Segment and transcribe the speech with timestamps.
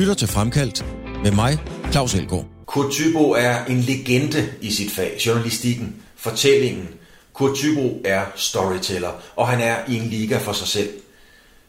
[0.00, 0.84] lytter til Fremkaldt
[1.22, 1.58] med mig,
[1.92, 2.46] Claus Elgaard.
[2.66, 6.88] Kurt Thybo er en legende i sit fag, journalistikken, fortællingen.
[7.32, 10.88] Kurt Thybo er storyteller, og han er i en liga for sig selv.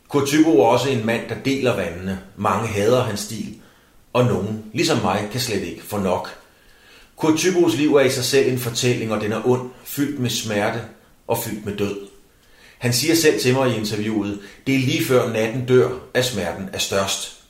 [0.08, 2.20] Kurt Thybo er også en mand, der deler vandene.
[2.38, 3.56] Mange hader hans stil,
[4.14, 6.30] og nogen, ligesom mig, kan slet ikke få nok.
[7.16, 10.30] Kurt Thybos liv er i sig selv en fortælling, og den er ond, fyldt med
[10.30, 10.82] smerte
[11.28, 11.98] og fyldt med død.
[12.78, 16.70] Han siger selv til mig i interviewet, det er lige før natten dør, at smerten
[16.74, 17.41] er størst.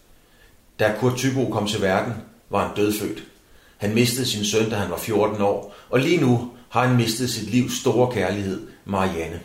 [0.82, 2.14] Da Kurt Thybo kom til verden,
[2.50, 3.24] var han dødfødt.
[3.78, 7.30] Han mistede sin søn, da han var 14 år, og lige nu har han mistet
[7.30, 9.40] sit livs store kærlighed, Marianne.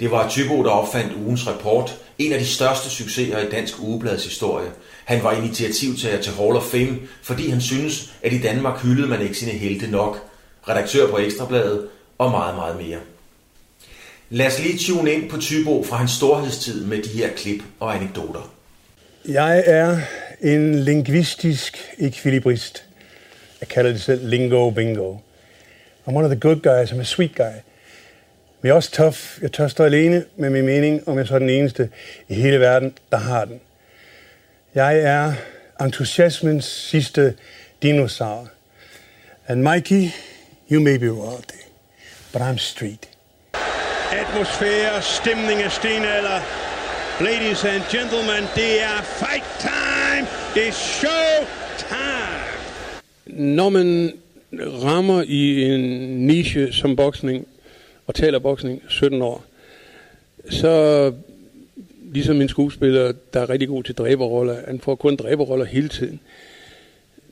[0.00, 4.24] Det var Thybo, der opfandt ugens rapport, en af de største succeser i dansk ugeblads
[4.24, 4.70] historie.
[5.04, 9.22] Han var initiativtager til Hall of Fame, fordi han synes, at i Danmark hyldede man
[9.22, 10.28] ikke sine helte nok.
[10.68, 12.98] Redaktør på Ekstrabladet og meget, meget mere.
[14.30, 17.94] Lad os lige tune ind på Tybo fra hans storhedstid med de her klip og
[17.96, 18.50] anekdoter.
[19.28, 20.00] Jeg er
[20.40, 22.84] en linguistisk ekvilibrist.
[23.60, 25.16] Jeg kalder det selv lingo bingo.
[26.06, 27.54] I'm one of the good guys, I'm a sweet guy.
[28.60, 29.18] Men jeg er også tough.
[29.42, 31.90] Jeg tør stå alene med min mening, om jeg så er den eneste
[32.28, 33.60] i hele verden, der har den.
[34.74, 35.32] Jeg er
[35.80, 37.34] entusiasmens sidste
[37.82, 38.48] dinosaur.
[39.48, 40.10] And Mikey,
[40.70, 41.62] you may be wealthy,
[42.32, 43.08] but I'm street.
[44.12, 46.67] Atmosfære, stemning af stenalder.
[47.20, 50.26] Ladies and gentlemen, det er uh, fight time!
[50.54, 51.46] Det er show
[51.78, 52.44] time!
[53.26, 54.12] Når man
[54.82, 55.80] rammer i en
[56.26, 57.46] niche som boksning,
[58.06, 59.44] og taler boksning 17 år,
[60.50, 61.12] så
[62.12, 66.20] ligesom en skuespiller, der er rigtig god til dræberroller, han får kun dræberroller hele tiden.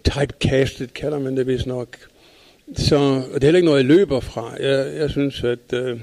[0.05, 1.97] Typecastet kalder man det vist nok.
[2.77, 2.97] Så
[3.35, 4.53] og det er heller ikke noget, jeg løber fra.
[4.61, 6.01] Jeg, jeg synes, at, øh,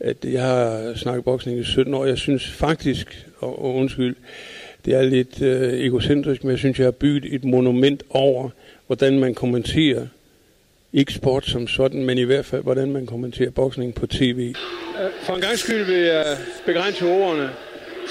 [0.00, 2.04] at jeg har snakket boksning i 17 år.
[2.04, 4.16] Jeg synes faktisk, og, og undskyld,
[4.84, 8.50] det er lidt øh, egocentrisk, men jeg synes, jeg har bygget et monument over,
[8.86, 10.06] hvordan man kommenterer
[10.92, 14.54] ikke sport som sådan, men i hvert fald, hvordan man kommenterer boksning på tv.
[15.02, 16.24] Øh, for en gang skyld vil jeg
[16.66, 17.50] begrænse ordene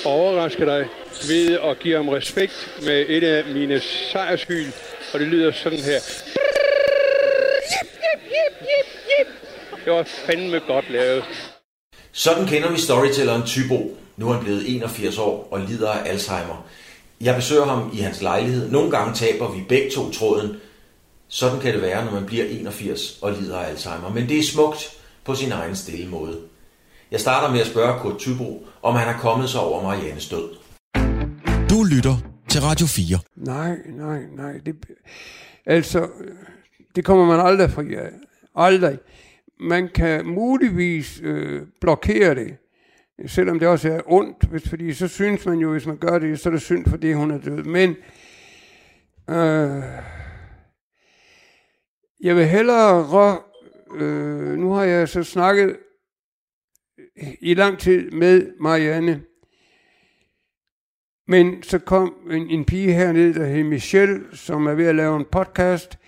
[0.06, 0.86] og overraske dig
[1.30, 3.80] ved at give ham respekt med et af mine
[4.12, 4.66] sejrskyld,
[5.14, 6.00] og det lyder sådan her.
[9.86, 11.24] Det var fandme godt lavet.
[12.18, 13.98] Sådan kender vi storytelleren Tybo.
[14.18, 16.66] Nu er han blevet 81 år og lider af Alzheimer.
[17.22, 18.72] Jeg besøger ham i hans lejlighed.
[18.72, 20.56] Nogle gange taber vi begge to tråden.
[21.28, 24.10] Sådan kan det være, når man bliver 81 og lider af Alzheimer.
[24.14, 26.38] Men det er smukt på sin egen stille måde.
[27.12, 30.50] Jeg starter med at spørge Kurt Tybo, om han er kommet sig over Mariannes død.
[31.70, 32.16] Du lytter
[32.50, 33.20] til Radio 4.
[33.36, 34.54] Nej, nej, nej.
[34.66, 34.76] Det,
[35.66, 36.08] altså,
[36.96, 38.10] det kommer man aldrig fri af.
[38.56, 38.98] Aldrig.
[39.60, 42.58] Man kan muligvis øh, blokere det,
[43.26, 46.40] selvom det også er ondt, hvis, fordi så synes man jo, hvis man gør det,
[46.40, 47.64] så er det synd, fordi hun er død.
[47.64, 47.90] Men
[49.30, 49.84] øh,
[52.24, 53.40] jeg vil hellere,
[53.96, 55.78] øh, nu har jeg så snakket
[57.40, 59.24] i lang tid med Marianne,
[61.28, 65.18] men så kom en, en pige hernede, der hedder Michelle, som er ved at lave
[65.18, 66.00] en podcast,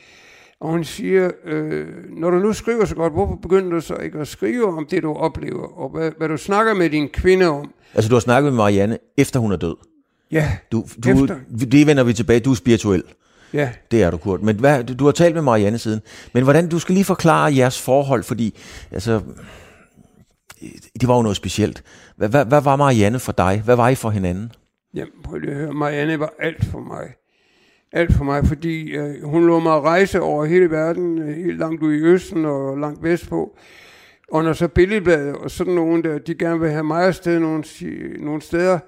[0.61, 4.19] og hun siger, øh, når du nu skriver så godt, hvorfor begynder du så ikke
[4.19, 7.71] at skrive om det, du oplever, og hvad, hvad du snakker med din kvinde om?
[7.93, 9.75] Altså, du har snakket med Marianne, efter hun er død?
[10.31, 11.35] Ja, du, du, efter.
[11.71, 12.39] Det vender vi tilbage.
[12.39, 13.03] Du er spirituel.
[13.53, 13.69] Ja.
[13.91, 14.41] Det er du, Kurt.
[14.41, 16.01] Men hvad, du har talt med Marianne siden.
[16.33, 18.57] Men hvordan, du skal lige forklare jeres forhold, fordi
[18.91, 19.21] altså,
[21.01, 21.83] det var jo noget specielt.
[22.15, 23.61] Hvad, hvad, hvad var Marianne for dig?
[23.65, 24.51] Hvad var I for hinanden?
[24.93, 25.73] Jamen, prøv lige at høre.
[25.73, 27.13] Marianne var alt for mig.
[27.91, 31.83] Alt for mig, fordi øh, hun lå mig rejse over hele verden, øh, helt langt
[31.83, 33.57] ud i Østen og langt vestpå.
[34.31, 37.63] Og når så billedbladet og sådan nogen der, de gerne vil have mig afsted nogle,
[38.19, 38.79] nogle steder,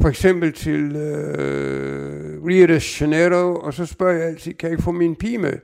[0.00, 4.82] for eksempel til øh, Rio de Janeiro, og så spørger jeg altid, kan jeg ikke
[4.82, 5.58] få min pige med?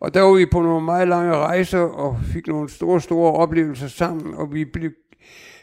[0.00, 3.88] Og der var vi på nogle meget lange rejser, og fik nogle store, store oplevelser
[3.88, 4.90] sammen, og vi blev,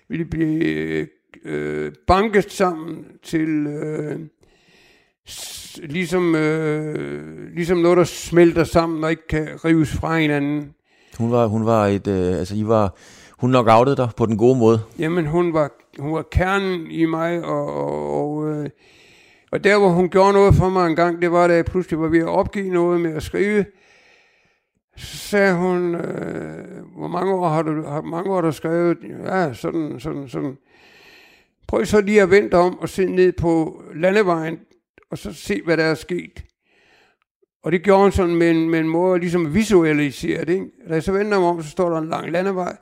[0.07, 1.05] vi blev
[1.45, 4.19] øh, banket sammen til øh,
[5.83, 10.73] ligesom, øh, ligesom noget, der smelter sammen og ikke kan rives fra hinanden.
[11.17, 12.95] Hun var, hun var et, øh, altså I var,
[13.39, 14.79] hun nok outet dig på den gode måde.
[14.99, 18.69] Jamen, hun var, hun var kernen i mig, og, og, og, øh,
[19.51, 21.99] og der, hvor hun gjorde noget for mig en gang, det var, da jeg pludselig
[21.99, 23.65] var ved at opgive noget med at skrive,
[24.97, 28.97] så sagde hun, øh, hvor mange år har du, har, mange år har du skrevet?
[29.25, 30.57] Ja, sådan, sådan, sådan.
[31.67, 34.59] Prøv så lige at vente om og se ned på landevejen,
[35.13, 36.43] og så se, hvad der er sket.
[37.63, 40.53] Og det gjorde han sådan med en, med en måde ligesom visualisere det.
[40.53, 40.65] Ikke?
[40.89, 42.75] Da jeg så vender mig om, så står der en lang landevej,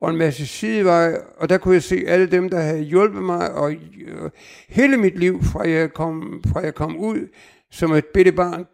[0.00, 3.52] og en masse sideveje, og der kunne jeg se alle dem, der havde hjulpet mig,
[3.52, 4.30] og øh,
[4.68, 7.28] hele mit liv, fra jeg kom, fra jeg kom ud
[7.70, 8.66] som et bitte barn,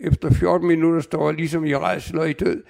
[0.00, 2.62] efter 14 minutter står jeg ligesom i rejsel og i død.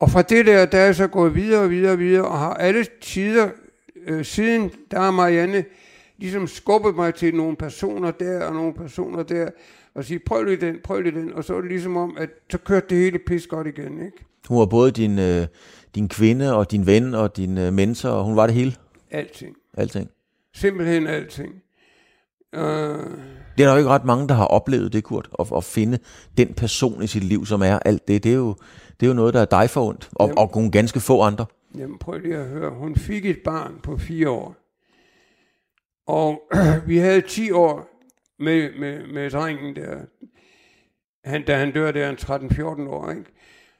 [0.00, 2.38] Og fra det der, der er jeg så gået videre og videre og videre, og
[2.38, 3.48] har alle tider
[4.06, 5.64] øh, siden, der er Marianne
[6.20, 9.48] ligesom skubbet mig til nogle personer der og nogle personer der,
[9.94, 12.30] og sige, prøv lige den, prøv lige den, og så er det ligesom om, at
[12.50, 14.24] så kørte det hele pis godt igen, ikke?
[14.48, 15.46] Hun var både din, øh,
[15.94, 18.74] din kvinde og din ven og din øh, mentor, og hun var det hele?
[19.10, 19.56] Alting.
[19.74, 20.10] Alting?
[20.54, 21.54] Simpelthen alting.
[22.52, 22.60] Uh...
[23.56, 25.98] Det er der jo ikke ret mange, der har oplevet det, Kurt, at, at finde
[26.38, 28.24] den person i sit liv, som er alt det.
[28.24, 28.54] Det er jo,
[29.00, 31.22] det er jo noget, der er dig for ondt, og, jamen, og nogle ganske få
[31.22, 31.46] andre.
[31.78, 32.70] Jamen prøv lige at høre.
[32.70, 34.59] Hun fik et barn på fire år.
[36.06, 36.42] Og
[36.86, 37.88] vi havde 10 år
[38.38, 39.98] med, med, med drengen der.
[41.24, 43.24] Han, da han dør, der er 13-14 år, ikke?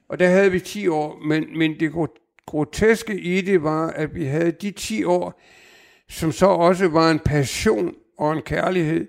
[0.09, 1.91] Og der havde vi 10 år, men, men det
[2.45, 5.41] groteske i det var, at vi havde de 10 år,
[6.09, 9.07] som så også var en passion og en kærlighed,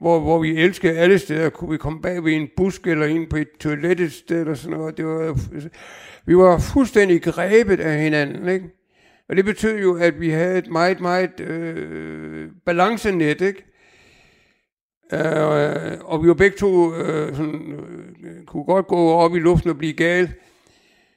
[0.00, 1.50] hvor, hvor vi elskede alle steder.
[1.50, 4.54] Kunne vi komme bag ved en busk eller ind på et toilet et sted eller
[4.54, 4.96] sådan noget.
[4.96, 5.38] Det var,
[6.26, 8.81] vi var fuldstændig grebet af hinanden, ikke?
[9.32, 13.64] Og det betød jo, at vi havde et meget, meget øh, balancenet, ikke?
[15.12, 17.72] Øh, og vi var begge to øh, sådan,
[18.24, 20.34] øh, kunne godt gå op i luften og blive gale.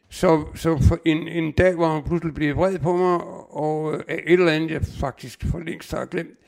[0.09, 3.99] Så, så for en, en dag, hvor han pludselig blev vred på mig, og øh,
[4.09, 6.39] et eller andet, jeg faktisk for længst har glemt.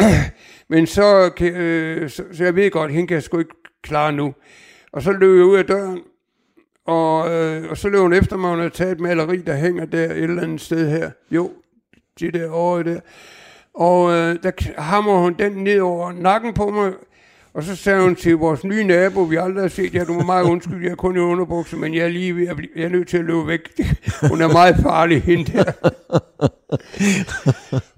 [0.68, 4.34] Men så, øh, så, så jeg ved godt, hende kan jeg sgu ikke klare nu.
[4.92, 6.00] Og så løb jeg ud af døren,
[6.86, 9.84] og, øh, og så løb hun efter mig, hun havde taget et maleri, der hænger
[9.84, 11.10] der et eller andet sted her.
[11.30, 11.50] Jo,
[12.20, 13.00] de der over der.
[13.74, 16.92] Og øh, der hammer hun den ned over nakken på mig,
[17.54, 20.22] og så sagde hun til vores nye nabo, vi aldrig har set, ja, du må
[20.22, 22.84] meget undskylde, jeg er kun i underbukser, men jeg er lige ved at blive, jeg
[22.84, 23.60] er nødt til at løbe væk.
[24.30, 25.72] Hun er meget farlig, hende der.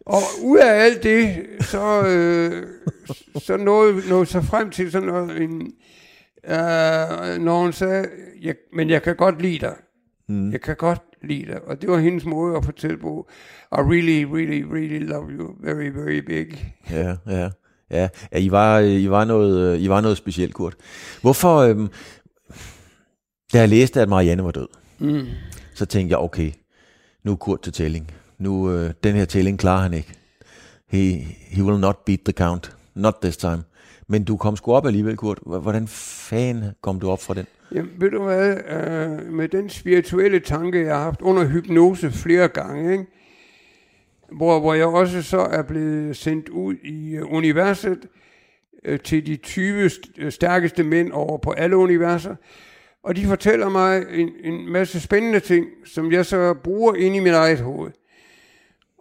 [0.06, 2.66] og ud af alt det, så, øh,
[3.38, 5.72] så nåede, nåede så frem til sådan noget, en,
[6.48, 8.08] øh, når hun sagde,
[8.42, 9.76] jeg, men jeg kan godt lide dig.
[10.28, 10.52] Mm.
[10.52, 11.62] Jeg kan godt lide dig.
[11.62, 13.28] Og det var hendes måde at fortælle på,
[13.72, 16.74] I really, really, really love you very, very big.
[16.90, 17.50] Ja, ja.
[17.90, 20.76] Ja, ja I, var, I, var noget, I var noget specielt, Kurt.
[21.20, 21.88] Hvorfor, øhm,
[23.52, 24.68] da jeg læste, at Marianne var død,
[24.98, 25.26] mm.
[25.74, 26.52] så tænkte jeg, okay,
[27.24, 28.10] nu er Kurt til tælling.
[28.38, 30.14] Nu, øh, den her tælling klarer han ikke.
[30.88, 31.12] He,
[31.50, 32.76] he will not beat the count.
[32.94, 33.62] Not this time.
[34.08, 35.38] Men du kom sgu op alligevel, Kurt.
[35.46, 37.46] Hvordan fanden kom du op fra den?
[37.74, 42.48] Jamen, ved du hvad, øh, med den spirituelle tanke, jeg har haft under hypnose flere
[42.48, 43.06] gange, ikke?
[44.32, 47.98] Hvor, hvor jeg også så er blevet sendt ud i uh, universet
[48.84, 52.36] øh, til de 20 st- øh, stærkeste mænd over på alle universer,
[53.02, 57.20] og de fortæller mig en, en masse spændende ting, som jeg så bruger ind i
[57.20, 57.90] mit eget hoved.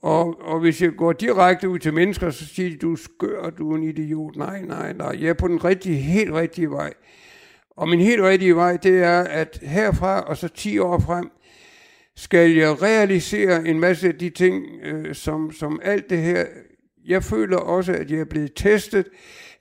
[0.03, 3.49] Og, og hvis jeg går direkte ud til mennesker, så siger de, du er skør,
[3.49, 4.35] du er en idiot.
[4.35, 6.93] Nej, nej, nej, jeg er på den rigtige, helt rigtige vej.
[7.77, 11.31] Og min helt rigtige vej, det er, at herfra og så 10 år frem,
[12.15, 16.45] skal jeg realisere en masse af de ting, øh, som, som alt det her.
[17.05, 19.05] Jeg føler også, at jeg er blevet testet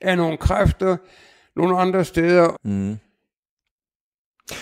[0.01, 0.97] af nogle kræfter
[1.55, 2.55] nogle andre steder.
[2.63, 2.97] Mm.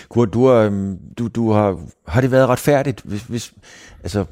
[0.08, 3.54] Kurt, du, har, mm, du, du har, har det været retfærdigt, hvis, hvis
[4.02, 4.24] altså,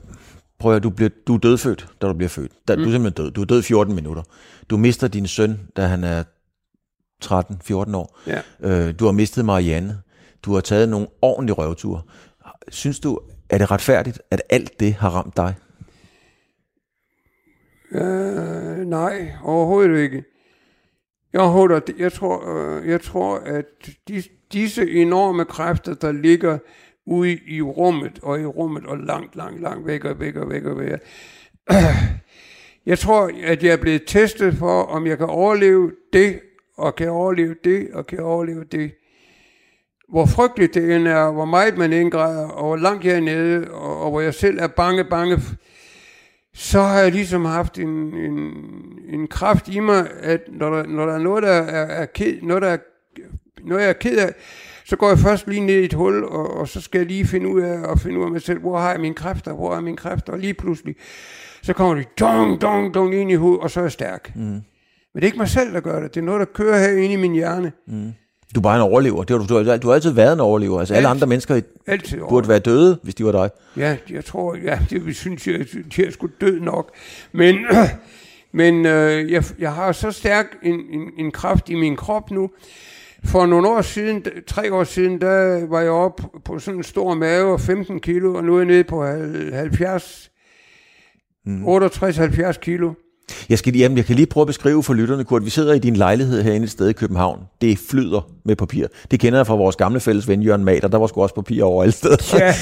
[0.64, 2.52] prøv at du, bliver, du er dødfødt, da du bliver født.
[2.68, 2.82] Da, mm.
[2.82, 3.32] Du er simpelthen død.
[3.32, 4.22] Du er død 14 minutter.
[4.70, 6.22] Du mister din søn, da han er
[7.24, 8.18] 13-14 år.
[8.26, 8.40] Ja.
[8.60, 9.98] Øh, du har mistet Marianne.
[10.42, 12.02] Du har taget nogle ordentlige røvture.
[12.68, 15.54] Synes du, er det retfærdigt, at alt det har ramt dig?
[17.90, 20.24] Uh, nej, overhovedet ikke.
[21.32, 23.64] Jeg, håber, jeg, tror, uh, jeg tror, at
[24.08, 26.58] de, disse enorme kræfter, der ligger
[27.06, 30.64] ude i rummet, og i rummet, og langt, langt, langt væk, og væk, og væk,
[30.64, 30.90] og væk.
[32.86, 36.40] Jeg tror, at jeg er blevet testet for, om jeg kan overleve det,
[36.76, 38.92] og kan overleve det, og kan overleve det.
[40.08, 43.70] Hvor frygteligt det end er, hvor meget man indgræder, og hvor langt jeg er nede,
[43.70, 45.38] og, og hvor jeg selv er bange, bange,
[46.54, 48.52] så har jeg ligesom haft en, en,
[49.08, 52.42] en kraft i mig, at når der, når der er noget, der er, er ked,
[52.42, 52.78] noget, der er,
[53.62, 54.34] noget, jeg er ked af,
[54.84, 57.26] så går jeg først lige ned i et hul, og, og så skal jeg lige
[57.26, 59.76] finde ud af, og finde ud af mig selv, hvor har jeg mine kræfter, hvor
[59.76, 60.96] er mine kræfter, og lige pludselig,
[61.62, 64.32] så kommer de dong, dong, dong ind i hovedet, og så er jeg stærk.
[64.36, 64.42] Mm.
[64.42, 64.62] Men
[65.14, 66.14] det er ikke mig selv, der gør det.
[66.14, 67.72] Det er noget, der kører her inde i min hjerne.
[67.86, 68.12] Mm.
[68.54, 69.24] Du er bare en overlever.
[69.24, 70.78] Det har du, du, har, du har altid været en overlever.
[70.78, 73.50] Altså alle andre mennesker altid burde være døde, hvis de var dig.
[73.76, 75.66] Ja, jeg tror, ja, det synes jeg,
[75.98, 76.90] jeg er sgu død nok.
[77.32, 77.56] Men,
[78.52, 82.50] men øh, jeg, jeg har så stærk en, en, en kraft i min krop nu,
[83.24, 87.14] For nogle år siden, tre år siden, der var jeg oppe på sådan en stor
[87.14, 90.30] mave og 15 kilo, og nu er jeg nede på 70,
[91.44, 91.64] mm.
[91.64, 92.92] 68-70 kilo.
[93.48, 95.44] Jeg, skal, jamen, jeg kan lige prøve at beskrive for lytterne, Kurt.
[95.44, 97.38] Vi sidder i din lejlighed herinde et sted i København.
[97.60, 98.86] Det flyder med papir.
[99.10, 100.88] Det kender jeg fra vores gamle fælles ven Jørgen Mater.
[100.88, 102.16] Der var sgu også papir over alle steder.
[102.38, 102.54] Ja.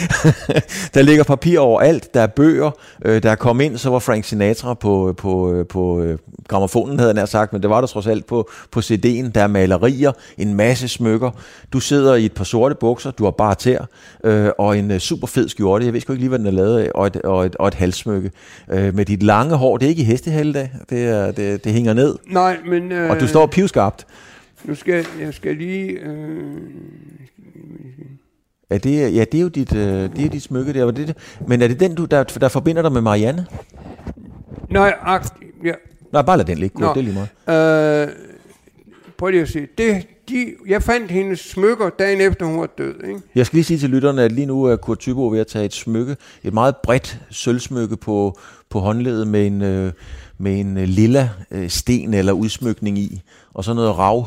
[0.95, 2.15] der ligger papir over alt.
[2.15, 2.71] Der er bøger.
[3.05, 6.99] Øh, der er kommet ind, så var Frank Sinatra på, på, øh, på øh, gramofonen,
[6.99, 9.31] havde nær sagt, men det var der trods alt på, på CD'en.
[9.35, 11.31] Der er malerier, en masse smykker.
[11.73, 13.85] Du sidder i et par sorte bukser, du har bare tær,
[14.25, 15.85] øh, og en super fed skjorte.
[15.85, 17.69] Jeg ved sgu ikke lige, hvad den er lavet af, og et, og et, og
[17.69, 18.31] et halssmykke.
[18.71, 20.05] Øh, med dit lange hår, det er ikke i
[20.61, 22.17] hestehælde, det, er, det, det hænger ned.
[22.27, 22.93] Nej, men...
[22.93, 24.07] Øh, Og du står pivskarpt.
[24.65, 25.89] Nu skal jeg skal lige...
[25.91, 26.57] Øh,
[28.71, 29.83] Ja, det er, ja, det er jo dit, øh,
[30.17, 30.91] det er dit smykke der.
[30.91, 31.17] Det?
[31.49, 33.47] Men er det den, du, der, der forbinder dig med Marianne?
[34.71, 35.27] nej, ak,
[35.65, 35.73] ja,
[36.13, 36.81] Nej, bare lad den ligge.
[36.81, 36.89] Nå.
[36.95, 38.09] Det er lige meget.
[38.09, 38.15] øh,
[39.19, 39.67] prøv lige at se.
[39.79, 42.95] Det, de, jeg fandt hendes smykker dagen efter, hun var død.
[43.05, 43.21] Ikke?
[43.35, 45.65] Jeg skal lige sige til lytterne, at lige nu er Kurt Tybo ved at tage
[45.65, 48.39] et smykke, et meget bredt sølvsmykke på,
[48.71, 49.93] på håndledet med en, øh,
[50.43, 53.23] med en øh, lilla øh, sten eller udsmykning i,
[53.55, 54.27] og så noget rav.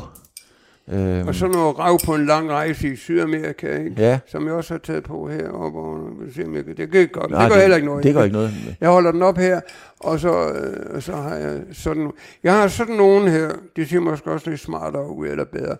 [0.88, 3.94] Øh, Og så noget rav på en lang rejse i Sydamerika, ikke?
[3.98, 4.18] Ja.
[4.28, 5.78] som jeg også har taget på heroppe.
[5.78, 8.04] Og, kan- det, det, gør, nej, det gør heller ikke noget.
[8.04, 8.76] Det gør ikke noget.
[8.80, 9.60] Jeg holder den op her,
[10.00, 12.10] og så, øh, og så har jeg sådan...
[12.42, 15.76] Jeg har sådan nogen her, det ser måske også lidt smartere ud eller bedre.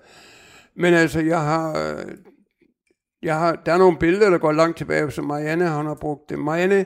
[0.76, 1.71] Men altså, jeg har...
[1.71, 2.05] øh,
[3.23, 6.31] Jeg har, der er nogle billeder, der går langt tilbage, som Marianne hun har brugt
[6.31, 6.38] det.
[6.38, 6.85] Marianne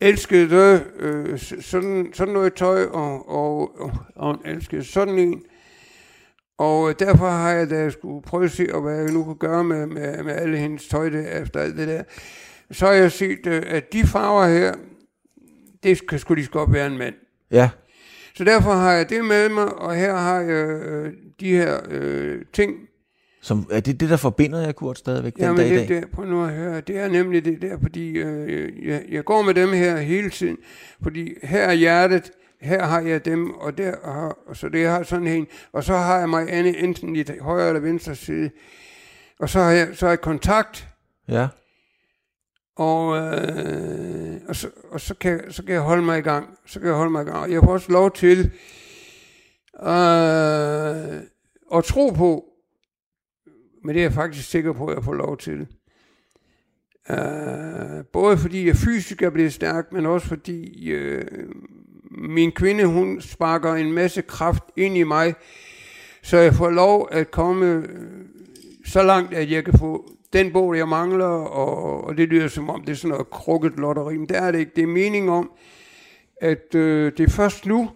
[0.00, 5.42] elskede øh, sådan, sådan noget tøj, og, og, og, og elskede sådan en.
[6.58, 9.64] Og øh, derfor har jeg, da skulle prøve at se, hvad jeg nu kunne gøre
[9.64, 12.02] med, med, med alle hendes tøj der, efter alt det der,
[12.70, 14.74] så har jeg set, øh, at de farver her,
[15.82, 17.14] det kan sgu lige så godt være en mand.
[17.50, 17.70] Ja,
[18.34, 22.42] Så derfor har jeg det med mig, og her har jeg øh, de her øh,
[22.52, 22.74] ting.
[23.42, 25.88] Som, er det det, der forbinder jeg, Kurt, stadigvæk den Jamen dag i dag?
[25.88, 29.42] det, prøv nu at høre, det er nemlig det der, fordi øh, jeg, jeg går
[29.42, 30.56] med dem her hele tiden,
[31.02, 32.30] fordi her er hjertet,
[32.60, 36.18] her har jeg dem, og der har, så det har sådan en, og så har
[36.18, 38.50] jeg mig Anne enten i højre eller venstre side,
[39.38, 40.88] og så har jeg, så har jeg kontakt,
[41.28, 41.48] Ja.
[42.76, 46.48] og, øh, og, så, og så, kan, så kan jeg holde mig i gang.
[46.66, 47.38] Så kan jeg holde mig i gang.
[47.38, 48.38] Og jeg får også lov til
[49.82, 51.20] øh,
[51.78, 52.44] at tro på,
[53.84, 55.66] men det er jeg faktisk sikker på, at jeg får lov til.
[57.10, 61.22] Uh, både fordi jeg fysisk er blevet stærk, men også fordi uh,
[62.10, 65.34] min kvinde, hun sparker en masse kraft ind i mig,
[66.22, 67.84] så jeg får lov at komme øh,
[68.86, 72.70] så langt, at jeg kan få den bog, jeg mangler, og, og det lyder som
[72.70, 74.72] om, det er sådan noget krukket lotteri, men det er det ikke.
[74.76, 75.50] Det er mening om,
[76.40, 77.90] at øh, det er først nu,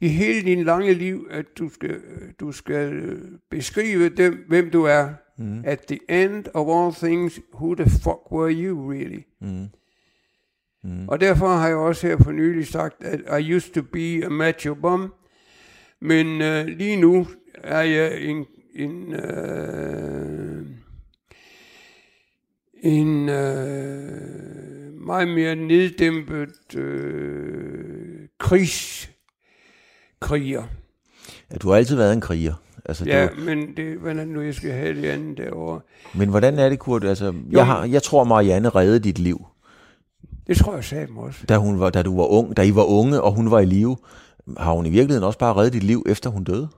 [0.00, 2.00] i hele din lange liv, at du skal,
[2.40, 3.18] du skal øh,
[3.50, 5.08] beskrive dem, hvem du er.
[5.38, 5.62] Mm.
[5.64, 9.22] At the end of all things, who the fuck were you really?
[9.40, 9.66] Mm.
[10.84, 11.08] Mm.
[11.08, 14.28] Og derfor har jeg også her for nylig sagt, at I used to be a
[14.28, 15.14] macho bum,
[16.00, 20.66] men øh, lige nu er jeg en, en, øh,
[22.82, 28.28] en øh, meget mere neddæmpet øh,
[30.20, 30.62] krigskriger.
[31.52, 31.56] ja.
[31.56, 32.54] Du har altid været en kriger.
[32.84, 35.80] Altså, Ja, du, men det, hvordan det nu, jeg skal have det andet derovre?
[36.14, 37.04] men hvordan er det, Kurt?
[37.04, 39.46] Altså, jeg, har, jeg tror, Marianne reddede dit liv,
[40.46, 41.46] Det tror jeg sagde også.
[41.48, 43.64] da, hun var, da du var ung, da I var unge, og hun var i
[43.64, 43.96] live.
[44.56, 46.68] Har hun i virkeligheden også bare reddet dit liv, efter hun døde?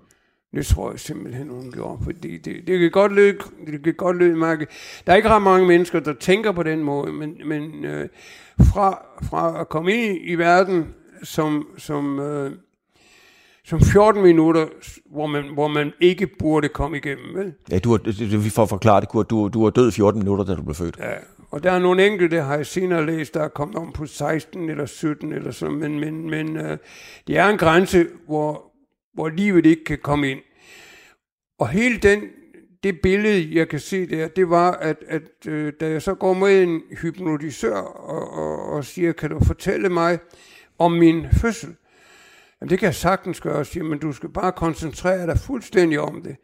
[0.55, 4.17] Det tror jeg simpelthen, hun gjorde, fordi det, det kan godt lyde, det kan godt
[4.17, 4.67] lyde mærke.
[5.07, 8.09] Der er ikke ret mange mennesker, der tænker på den måde, men, men øh,
[8.61, 10.87] fra, fra at komme ind i verden
[11.23, 12.51] som, som, øh,
[13.65, 14.67] som 14 minutter,
[15.11, 17.55] hvor man, hvor man ikke burde komme igennem, vel?
[17.71, 17.99] Ja, du har,
[18.43, 19.31] vi får forklaret det, Kurt.
[19.31, 20.97] Du, du var død i 14 minutter, da du blev født.
[20.99, 21.13] Ja,
[21.51, 24.71] og der er nogle enkelte, har jeg senere læst, der er kommet om på 16
[24.71, 26.79] eller 17 eller sådan, men, men, men øh,
[27.27, 28.73] det er en grænse, hvor,
[29.15, 30.41] hvor livet ikke kan komme ind.
[31.59, 32.23] Og hele den,
[32.83, 36.35] det billede, jeg kan se der, det var, at, at øh, da jeg så går
[36.35, 40.19] med en hypnotisør og, og, og siger, kan du fortælle mig
[40.79, 41.77] om min fødsel?
[42.63, 46.23] Jamen, det kan jeg sagtens gøre, siger, men du skal bare koncentrere dig fuldstændig om
[46.23, 46.37] det.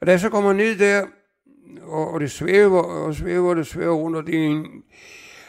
[0.00, 1.06] Og da jeg så kommer ned der,
[1.82, 4.66] og, og det svæver, og svæver, og det svæver rundt, og det er en,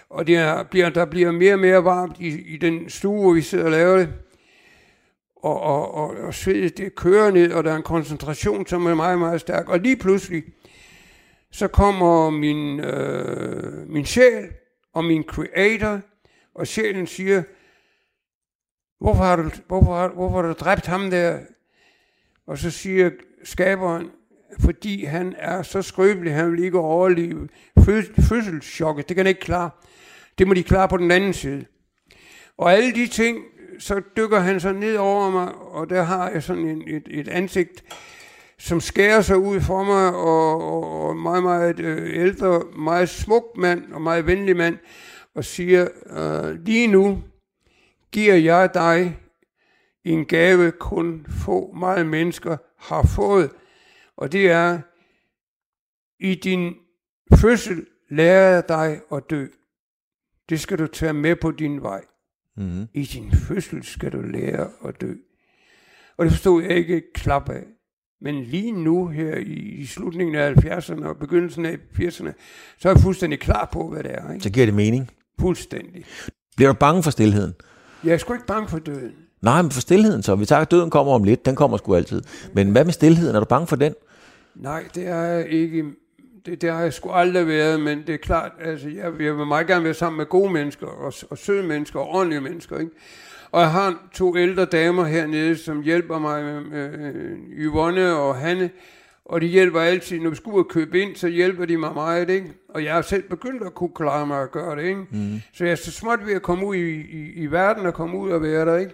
[0.10, 3.34] og det er, bliver, der bliver mere og mere varmt i, i den stue, hvor
[3.34, 4.10] vi sidder og laver det.
[5.36, 8.96] Og, og, og, og svedet, det kører ned, og der er en koncentration, som er
[8.96, 9.70] meget, meget stærk.
[9.70, 10.44] Og lige pludselig,
[11.52, 14.48] så kommer min, øh, min sjæl
[14.94, 16.00] og min creator,
[16.56, 17.44] og sjælen siger,
[19.00, 21.40] hvorfor har du, hvorfor har, hvorfor har du dræbt ham der?
[22.48, 23.10] Og så siger
[23.44, 24.10] skaberen,
[24.60, 27.50] fordi han er så skrøbelig, han vil ikke overleve
[28.30, 29.10] fødselschokket.
[29.10, 29.70] Det kan han ikke klare.
[30.38, 31.66] Det må de klare på den anden side.
[32.58, 33.38] Og alle de ting,
[33.80, 37.28] så dykker han så ned over mig, og der har jeg sådan en, et, et
[37.28, 37.84] ansigt,
[38.58, 43.44] som skærer sig ud for mig, og, og, og meget, meget øh, ældre, meget smuk
[43.58, 44.78] mand, og meget venlig mand,
[45.36, 47.24] og siger, øh, lige nu
[48.16, 49.18] giver jeg dig
[50.04, 53.52] en gave, kun få meget mennesker har fået,
[54.18, 54.80] og det er,
[56.20, 56.74] i din
[57.36, 59.48] fødsel lærer jeg dig at dø.
[60.50, 62.02] Det skal du tage med på din vej.
[62.58, 62.88] Mm-hmm.
[62.94, 65.14] I din fødsel skal du lære at dø.
[66.18, 67.64] Og det forstod jeg ikke klap af.
[68.22, 72.32] Men lige nu her i, i slutningen af 70'erne og begyndelsen af 80'erne,
[72.78, 74.34] så er jeg fuldstændig klar på, hvad det er.
[74.34, 74.44] Ikke?
[74.44, 75.12] Så giver det mening?
[75.40, 76.06] Fuldstændig.
[76.56, 77.54] Bliver du bange for stillheden?
[78.06, 79.12] Jeg er sgu ikke bange for døden.
[79.42, 80.36] Nej, men for stillheden så.
[80.36, 81.46] Vi tager, at døden kommer om lidt.
[81.46, 82.22] Den kommer sgu altid.
[82.54, 83.36] Men hvad med stillheden?
[83.36, 83.94] Er du bange for den?
[84.56, 85.86] Nej, det er jeg ikke.
[86.46, 89.46] Det, det har jeg sgu aldrig været, men det er klart, altså, jeg, jeg vil
[89.46, 92.92] meget gerne være sammen med gode mennesker, og, og søde mennesker, og ordentlige mennesker, ikke?
[93.52, 98.70] Og jeg har to ældre damer hernede, som hjælper mig, med øh, Yvonne og Hanne,
[99.26, 102.54] og de hjælper altid, når vi og købe ind, så hjælper de mig meget, ikke?
[102.70, 105.02] Og jeg har selv begyndt at kunne klare mig at gøre det, ikke?
[105.12, 105.42] Mm.
[105.54, 108.18] Så jeg er så småt ved at komme ud i, i, i verden og komme
[108.18, 108.94] ud og være der, ikke?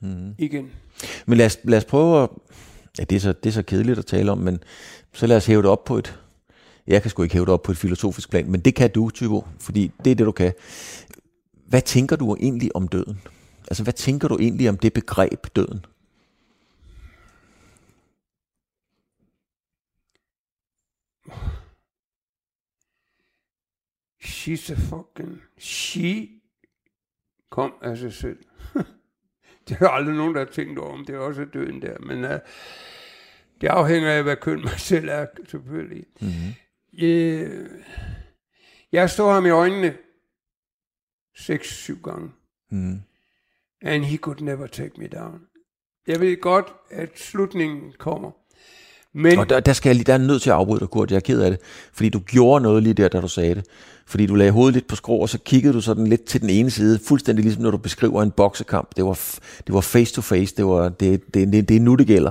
[0.00, 0.34] Mm.
[0.38, 0.70] Igen.
[1.26, 2.28] Men lad os, lad os prøve at...
[2.98, 4.58] Ja, det er, så, det er så kedeligt at tale om, men
[5.12, 6.18] så lad os hæve det op på et...
[6.86, 9.10] Jeg kan sgu ikke hæve det op på et filosofisk plan, men det kan du,
[9.10, 10.52] Tybo, fordi det er det, du kan.
[11.68, 13.20] Hvad tænker du egentlig om døden?
[13.68, 15.84] Altså, hvad tænker du egentlig om det begreb, døden?
[24.24, 25.42] She's a fucking...
[25.58, 26.28] She
[27.50, 28.38] kom af sig selv.
[29.68, 31.98] det er aldrig nogen, der har tænkt over, om det er også døden der.
[31.98, 32.30] Men uh,
[33.60, 36.06] det afhænger af, hvad køn man selv er, selvfølgelig.
[36.20, 36.54] Mm-hmm.
[36.92, 37.50] Jeg,
[38.92, 39.96] jeg står ham i øjnene
[41.38, 42.30] 6-7 gange.
[42.70, 43.02] Mm
[43.82, 45.46] and he could never take me down.
[46.06, 48.30] Jeg ved godt, at slutningen kommer.
[49.14, 51.10] Men, og der, der, skal jeg, der er nødt til at afbryde dig, Kurt.
[51.10, 51.60] Jeg er ked af det.
[51.92, 53.64] Fordi du gjorde noget lige der, da du sagde det.
[54.06, 56.50] Fordi du lagde hovedet lidt på skrå, og så kiggede du sådan lidt til den
[56.50, 57.00] ene side.
[57.08, 58.96] Fuldstændig ligesom når du beskriver en boksekamp.
[58.96, 59.20] Det var,
[59.66, 60.56] det var face to face.
[60.56, 62.30] Det, var, det, det, det, det er nu, det gælder.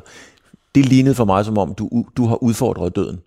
[0.76, 3.20] Det lignede for mig som om, du, du har udfordret døden.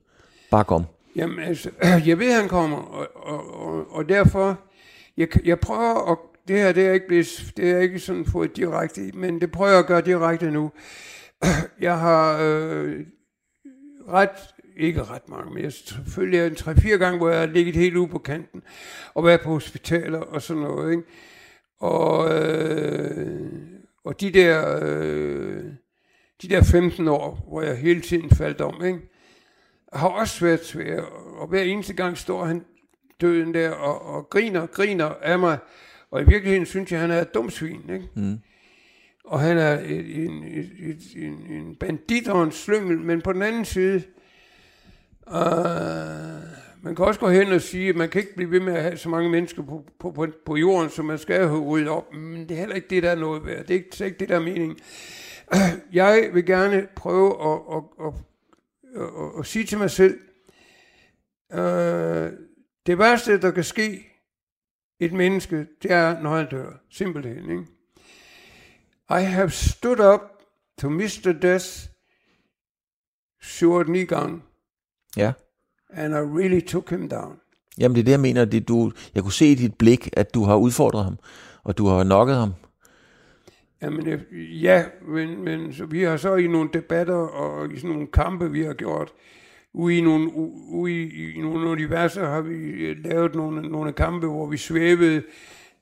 [0.50, 0.84] Bare kom.
[1.16, 1.70] Jamen altså,
[2.06, 2.76] jeg ved, han kommer.
[2.76, 4.58] Og, og, og, og derfor,
[5.16, 8.56] jeg, jeg prøver at det her det er ikke, blevet, det er ikke sådan fået
[8.56, 10.70] direkte men det prøver jeg at gøre direkte nu.
[11.80, 12.96] Jeg har øh,
[14.08, 17.96] ret, ikke ret mange, men jeg selvfølgelig en tre-fire gange, hvor jeg har ligget helt
[17.96, 18.62] ude på kanten,
[19.14, 21.02] og været på hospitaler og sådan noget, ikke?
[21.78, 23.52] Og, øh,
[24.04, 25.64] og de der, øh,
[26.42, 29.00] de der 15 år, hvor jeg hele tiden faldt om, ikke?
[29.92, 31.04] har også været svært,
[31.36, 32.64] og hver eneste gang står han
[33.20, 35.58] døden der og, og griner, griner af mig,
[36.10, 37.90] og i virkeligheden synes jeg, at han er et dumt svin.
[37.90, 38.08] Ikke?
[38.14, 38.38] Mm.
[39.24, 43.64] Og han er en, en, en, en bandit og en slyngel, men på den anden
[43.64, 44.02] side,
[45.28, 45.34] øh,
[46.82, 48.82] man kan også gå hen og sige, at man kan ikke blive ved med at
[48.82, 52.14] have så mange mennesker på, på, på, på jorden, som man skal have ryddet op.
[52.14, 53.66] Men det er heller ikke det, der er noget værd.
[53.66, 54.78] Det er ikke, det er ikke det, der er meningen.
[55.92, 58.14] Jeg vil gerne prøve at, at, at,
[58.96, 60.18] at, at, at sige til mig selv,
[61.52, 62.32] øh,
[62.86, 64.10] det værste, der kan ske,
[65.00, 66.70] et menneske, det er, når han dør.
[66.90, 67.73] Simpelthen, ikke?
[69.10, 70.20] I have stood up
[70.78, 71.32] to Mr.
[71.32, 71.88] Death
[73.42, 74.42] 7-9 gange.
[75.16, 75.32] Ja.
[75.90, 77.40] And I really took him down.
[77.78, 78.44] Jamen det er det, jeg mener.
[78.44, 81.18] Det, du, jeg kunne se i dit blik, at du har udfordret ham,
[81.64, 82.52] og du har nokket ham.
[83.82, 84.20] Jamen,
[84.62, 88.50] ja, men, men så vi har så i nogle debatter og i sådan nogle kampe,
[88.50, 89.12] vi har gjort,
[89.72, 90.32] ude i nogle,
[90.68, 95.22] ude i, i nogle universer har vi øh, lavet nogle, nogle kampe, hvor vi svævede,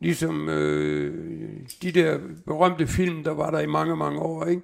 [0.02, 4.62] ligesom øh, de der berømte film, der var der i mange, mange år, ikke?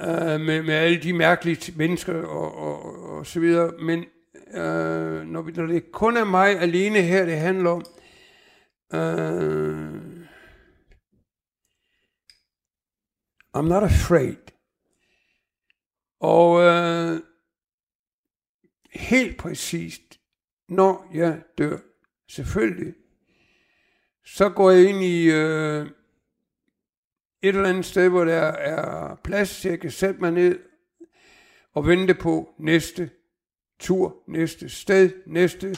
[0.00, 3.72] Øh, med, med alle de mærkelige mennesker og, og, og så videre.
[3.78, 4.04] Men
[4.54, 7.84] øh, når, vi, når det kun er mig alene her, det handler om,
[8.94, 9.94] øh,
[13.56, 14.36] I'm not afraid.
[16.20, 17.20] Og øh,
[18.92, 20.20] helt præcist,
[20.68, 21.78] når jeg dør,
[22.28, 22.94] selvfølgelig,
[24.26, 25.86] så går jeg ind i øh,
[27.42, 30.58] et eller andet sted, hvor der er plads, så jeg kan sætte mig ned
[31.74, 33.10] og vente på næste
[33.78, 35.76] tur, næste sted, næste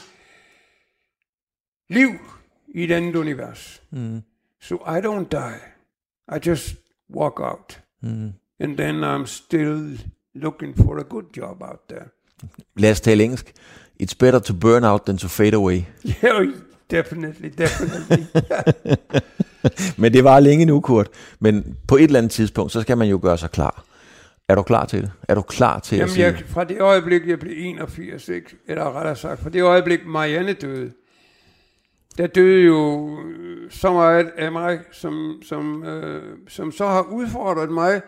[1.89, 2.09] liv
[2.67, 3.83] i et andet univers.
[3.91, 4.21] Mm.
[4.61, 5.59] So I don't die.
[6.35, 6.75] I just
[7.09, 7.81] walk out.
[8.01, 8.33] Mm.
[8.59, 9.97] And then I'm still
[10.33, 12.09] looking for a good job out there.
[12.75, 13.53] Lad os tale engelsk.
[13.99, 15.85] It's better to burn out than to fade away.
[16.23, 18.25] Yeah, definitely, definitely.
[20.01, 21.07] Men det var længe nu, Kurt.
[21.39, 23.85] Men på et eller andet tidspunkt, så skal man jo gøre sig klar.
[24.47, 25.11] Er du klar til det?
[25.27, 26.25] Er du klar til at Jamen, sige...
[26.25, 28.55] jeg, fra det øjeblik, jeg blev 81, ikke?
[28.67, 30.91] eller rettere sagt, fra det øjeblik, Marianne døde,
[32.17, 37.71] der døde jo øh, så meget af mig, som, som, øh, som så har udfordret
[37.71, 38.01] mig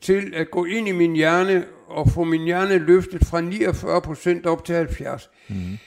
[0.00, 3.40] til at gå ind i min hjerne og få min hjerne løftet fra
[4.42, 5.30] 49% op til 70.
[5.48, 5.78] Mm.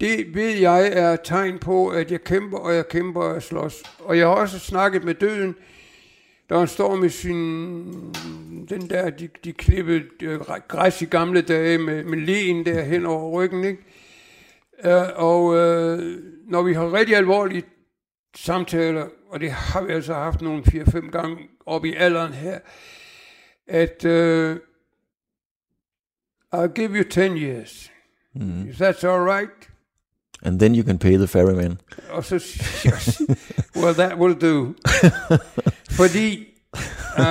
[0.00, 3.42] Det ved jeg er et tegn på, at jeg kæmper, og jeg kæmper, og jeg
[3.42, 3.82] slås.
[3.98, 5.56] Og jeg har også snakket med døden,
[6.50, 7.34] da han står med sin,
[8.68, 13.06] den der, de, de klippede øh, græs i gamle dage med, med len der hen
[13.06, 13.82] over ryggen, ikke?
[14.84, 15.98] Uh, og uh,
[16.50, 17.64] når vi har rigtig alvorlige
[18.36, 22.58] samtaler, og det har vi altså haft nogle 4-5 gange op i alderen her,
[23.66, 24.56] at uh,
[26.54, 27.92] I'll give you 10 years.
[28.34, 28.68] Mm.
[28.68, 29.70] If that's all right.
[30.46, 31.80] And then you can pay the ferryman.
[32.10, 32.34] Og så
[33.80, 34.74] well, that will do.
[35.98, 36.46] Fordi
[37.18, 37.22] uh,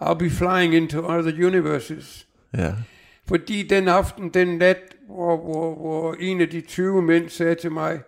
[0.00, 2.26] I'll be flying into other universes.
[2.58, 2.72] Ja.
[3.28, 7.72] Fordi den aften, den nat, hvor, hvor, hvor en af de 20 mænd sagde til
[7.72, 8.00] mig,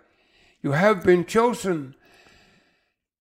[0.65, 1.95] You have been chosen,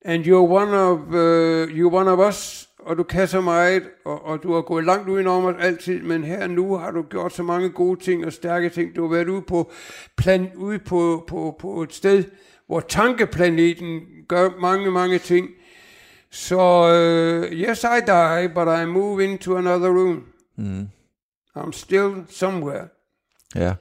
[0.05, 4.25] and you're one of, uh, you're one of us, og du kan så meget, og,
[4.25, 7.33] og du har gået langt ud om os altid, men her nu har du gjort
[7.33, 8.97] så mange gode ting og stærke ting.
[8.97, 9.71] Du har været ude på,
[10.17, 12.25] plan, ude på, på, på et sted,
[12.67, 15.49] hvor tankeplaneten gør mange, mange ting.
[16.31, 16.59] Så
[17.51, 20.23] uh, yes, I die, but I move into another room.
[20.59, 20.89] Mm.
[21.59, 22.89] I'm still somewhere.
[23.55, 23.61] Ja.
[23.63, 23.75] Der,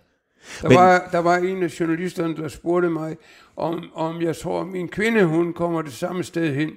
[0.63, 3.17] Men- Men, var, der var en af journalisterne, der spurgte mig,
[3.55, 6.71] om, om jeg tror, at min kvinde, hun kommer det samme sted hen.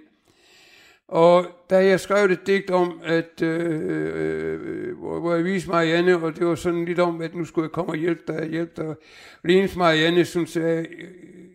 [1.09, 3.81] Og da jeg skrev et digt om, at, øh,
[4.25, 7.64] øh, hvor, hvor jeg viste Marianne, og det var sådan lidt om, at nu skulle
[7.64, 8.88] jeg komme og hjælpe dig, hjælpe dig.
[8.88, 8.99] Og
[9.42, 11.47] det eneste Marianne, som sagde, øh, øh,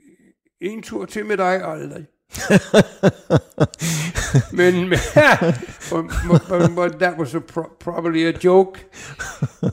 [0.62, 2.06] en tur til med dig aldrig.
[4.54, 4.90] men,
[6.76, 8.80] but, that was a pro- probably a joke.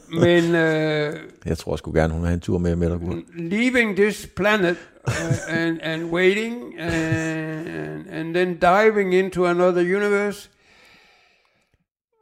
[0.08, 1.16] Men øh,
[1.46, 3.16] Jeg tror sgu gerne, hun har en tur med Kurt.
[3.34, 5.12] leaving this planet uh,
[5.48, 10.50] and, and waiting and, and then diving into another universe.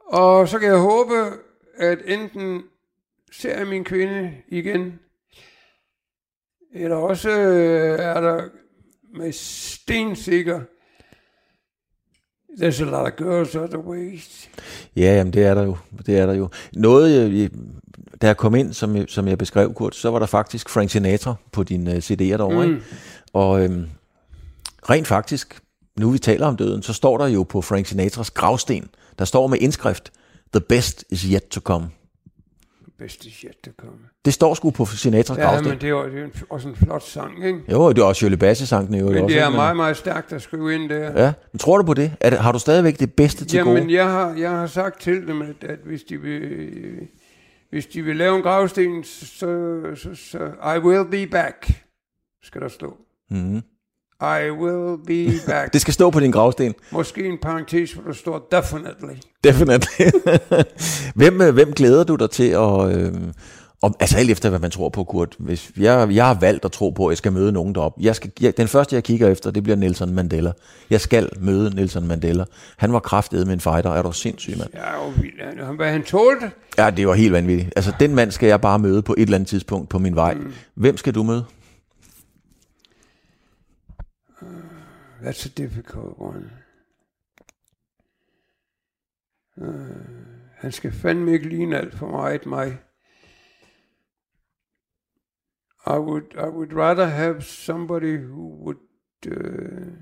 [0.07, 1.13] Og så kan jeg håbe,
[1.77, 2.63] at enten
[3.31, 4.99] ser jeg min kvinde igen,
[6.73, 8.43] eller også øh, er der
[9.17, 10.61] med stensikker,
[12.61, 14.49] there's a lot of girls other ways.
[14.95, 15.77] Ja, jamen det er der jo.
[16.05, 16.49] Det er der jo.
[16.73, 17.49] Noget, jeg-
[18.21, 20.89] da jeg kom ind, som jeg, som jeg beskrev, Kurt, så var der faktisk Frank
[20.89, 22.67] Sinatra på din uh, CD'er derovre.
[22.67, 22.73] Mm.
[22.73, 22.85] Ikke?
[23.33, 23.85] Og øhm,
[24.89, 25.59] rent faktisk,
[25.99, 28.87] nu vi taler om døden, så står der jo på Frank Sinatras gravsten,
[29.19, 30.11] der står med indskrift,
[30.53, 31.89] The best is yet to come.
[32.99, 33.97] Bedste shit, der kommer.
[34.25, 35.69] Det står sgu på Sinatras Ja, gravsten.
[35.69, 37.59] men det er jo det er en- også en flot sang, ikke?
[37.71, 38.93] Jo, det er også Shirley Bassey-sangen.
[38.99, 39.55] Jo, Men også, det er ikke?
[39.55, 41.23] meget, meget stærkt at skrive ind der.
[41.25, 42.11] Ja, men tror du på det?
[42.21, 43.93] Er det har du stadigvæk det bedste til Jamen, gode?
[43.95, 46.67] jeg har, jeg har sagt til dem, at, at hvis, de vil,
[47.69, 50.39] hvis de vil lave en gravsten, så, så, så
[50.75, 51.71] I will be back,
[52.43, 52.97] skal der stå.
[53.29, 53.61] Mm.
[54.21, 55.71] I will be back.
[55.73, 56.73] Det skal stå på din gravsten.
[56.91, 59.17] Måske en parentes, hvor der står definitely.
[59.43, 60.05] Definitely.
[61.19, 62.95] hvem, øh, hvem glæder du dig til at...
[62.95, 63.13] Øh,
[63.81, 65.35] om, altså alt efter, hvad man tror på, Kurt.
[65.39, 68.01] Hvis jeg, jeg har valgt at tro på, at jeg skal møde nogen deroppe.
[68.01, 70.51] Jeg skal, jeg, den første, jeg kigger efter, det bliver Nelson Mandela.
[70.89, 72.45] Jeg skal møde Nelson Mandela.
[72.77, 73.91] Han var kraftedet med en fighter.
[73.91, 74.69] Er du sindssyg, mand?
[74.73, 76.51] Ja, og hvad han tålte.
[76.77, 77.73] Ja, det var helt vanvittigt.
[77.75, 80.33] Altså, den mand skal jeg bare møde på et eller andet tidspunkt på min vej.
[80.33, 80.53] Mm.
[80.75, 81.45] Hvem skal du møde?
[85.27, 86.51] That's a difficult one.
[89.61, 89.67] Uh,
[90.55, 92.79] han skal fandme ikke ligne alt for meget mig.
[95.87, 98.77] I would, I would rather have somebody who would
[99.27, 99.93] uh,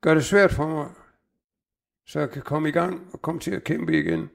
[0.00, 0.94] gøre det svært for mig,
[2.06, 4.30] så jeg kan komme i gang og komme til at kæmpe igen.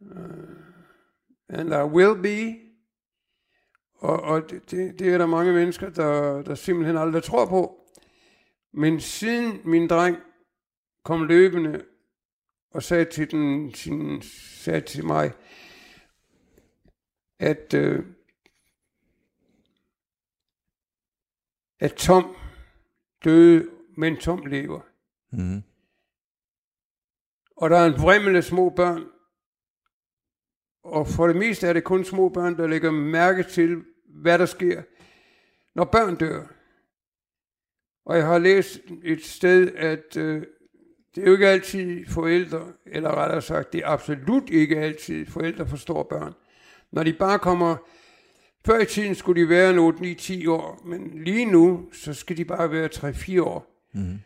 [0.00, 0.08] Uh,
[1.48, 2.69] and I will be
[4.00, 7.76] og, og det, det, det er der mange mennesker, der, der simpelthen aldrig tror på.
[8.72, 10.16] Men siden min dreng
[11.04, 11.84] kom løbende
[12.70, 15.32] og sagde til, den, sin, sagde til mig,
[17.38, 18.04] at, øh,
[21.80, 22.36] at Tom
[23.24, 24.80] døde, men Tom lever.
[25.32, 25.62] Mm.
[27.56, 29.04] Og der er en vrimmel af små børn,
[30.82, 34.46] og for det meste er det kun små børn, der lægger mærke til, hvad der
[34.46, 34.82] sker,
[35.74, 36.42] når børn dør.
[38.06, 40.42] Og jeg har læst et sted, at øh,
[41.14, 45.66] det er jo ikke altid forældre, eller rettere sagt, det er absolut ikke altid forældre
[45.66, 46.34] forstår børn.
[46.92, 47.76] Når de bare kommer,
[48.66, 52.44] før i tiden skulle de være en 8-9-10 år, men lige nu, så skal de
[52.44, 53.86] bare være 3-4 år.
[53.94, 54.20] Mm.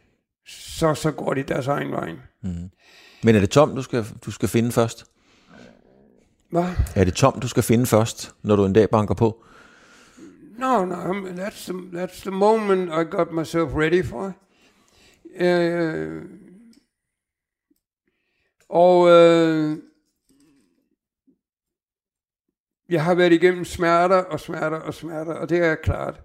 [0.46, 2.12] Så, så går de deres egen vej.
[2.42, 2.70] Mm.
[3.22, 5.06] Men er det Tom, du skal, du skal finde først?
[6.50, 6.64] Hvad?
[6.94, 9.44] Er det Tom, du skal finde først, når du en dag banker på?
[10.58, 14.34] No, no, that's the, that's the moment I got myself ready for.
[15.40, 16.22] Uh,
[18.68, 19.78] og uh,
[22.88, 26.20] jeg har været igennem smerter og smerter og smerter, og det er klart.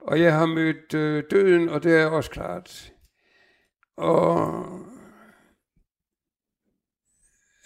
[0.00, 2.92] Og jeg har mødt uh, døden, og det er også klart.
[3.96, 4.64] Og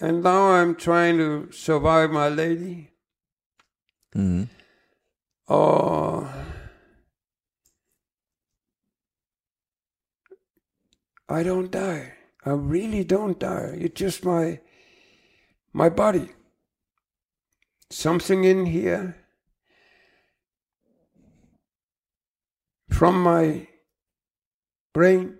[0.00, 2.86] and now I'm trying to survive my lady.
[4.14, 4.48] Mm.
[5.50, 6.26] Og
[11.28, 12.12] I don't die.
[12.46, 13.76] I really don't die.
[13.84, 14.58] It's just my
[15.72, 16.28] my body.
[17.90, 19.14] Something in here
[22.92, 23.66] from my
[24.94, 25.34] brain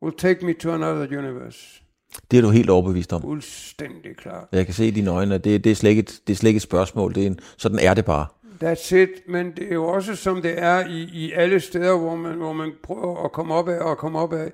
[0.00, 1.82] will take me to another universe.
[2.30, 3.20] Det er du helt overbevist om.
[3.20, 4.48] Fuldstændig klar.
[4.52, 6.36] Jeg kan se i dine øjne, at det, det, er, slet ikke et, det er
[6.36, 7.14] slet ikke et spørgsmål.
[7.14, 8.26] Det er en, sådan er det bare.
[8.64, 12.16] That's it, men det er jo også som det er i, i alle steder, hvor
[12.16, 14.52] man, hvor man prøver at komme op af og komme op af,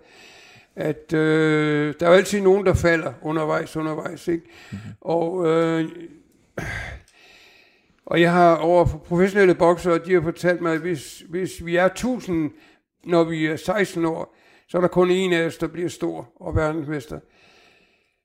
[0.77, 4.45] at øh, der er jo altid nogen, der falder undervejs, undervejs, ikke?
[4.73, 4.91] Mm-hmm.
[5.01, 5.89] Og, øh,
[8.07, 11.77] og jeg har over for professionelle boksere, de har fortalt mig, at hvis, hvis vi
[11.77, 12.51] er 1000,
[13.05, 14.37] når vi er 16 år,
[14.69, 17.21] så er der kun en af os, der bliver stor og verdensmester.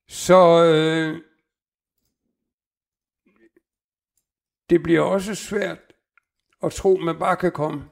[0.08, 1.18] Så øh,
[4.70, 5.78] det bliver også svært
[6.64, 7.84] at tro, man bare kan komme.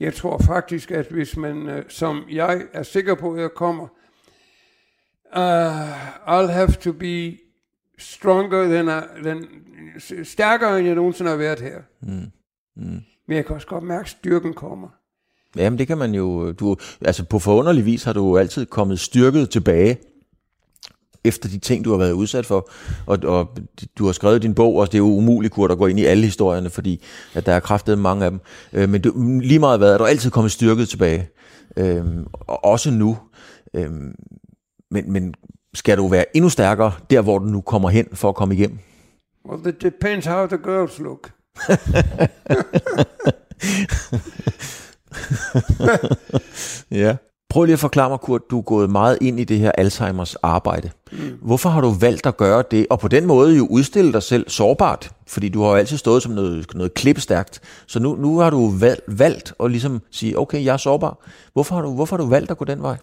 [0.00, 3.88] Jeg tror faktisk, at hvis man, øh, som jeg er sikker på, at jeg kommer,
[5.36, 7.38] uh, I'll have to be
[7.98, 9.46] stronger than, I, than
[10.24, 11.80] stærkere, end jeg nogensinde har været her.
[12.02, 12.30] Mm.
[12.76, 13.00] Mm.
[13.28, 14.88] Men jeg kan også godt mærke, at styrken kommer.
[15.56, 19.50] Jamen det kan man jo, du, altså på forunderlig vis har du altid kommet styrket
[19.50, 19.98] tilbage
[21.28, 22.70] efter de ting, du har været udsat for.
[23.06, 23.48] Og, og
[23.98, 26.04] du har skrevet din bog, og det er jo umuligt, Kurt, at gå ind i
[26.04, 28.40] alle historierne, fordi at der er kraftet mange af dem.
[28.72, 31.28] Øh, men du, lige meget hvad, er du altid kommet styrket tilbage.
[31.76, 32.04] Øh,
[32.40, 33.18] og også nu.
[33.74, 33.90] Øh,
[34.90, 35.34] men, men
[35.74, 38.78] skal du være endnu stærkere, der hvor du nu kommer hen for at komme igennem?
[39.50, 41.30] Well, it depends how the girls look.
[46.90, 47.16] ja.
[47.48, 50.34] Prøv lige at forklare mig, Kurt, du er gået meget ind i det her Alzheimers
[50.34, 50.90] arbejde.
[51.12, 51.18] Mm.
[51.42, 54.48] Hvorfor har du valgt at gøre det, og på den måde jo udstille dig selv
[54.50, 55.10] sårbart?
[55.26, 57.60] Fordi du har jo altid stået som noget, noget klipstærkt.
[57.86, 61.18] Så nu, nu har du valgt, valgt at ligesom sige, okay, jeg er sårbar.
[61.52, 62.96] Hvorfor har, du, hvorfor har du valgt at gå den vej?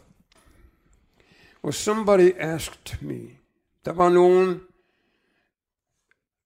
[1.64, 3.20] Well, somebody asked me.
[3.86, 4.60] Der var nogen,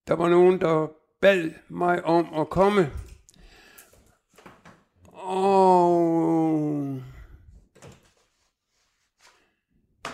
[0.08, 0.88] der var nogen, der
[1.22, 2.90] bad mig om at komme.
[5.14, 7.00] Og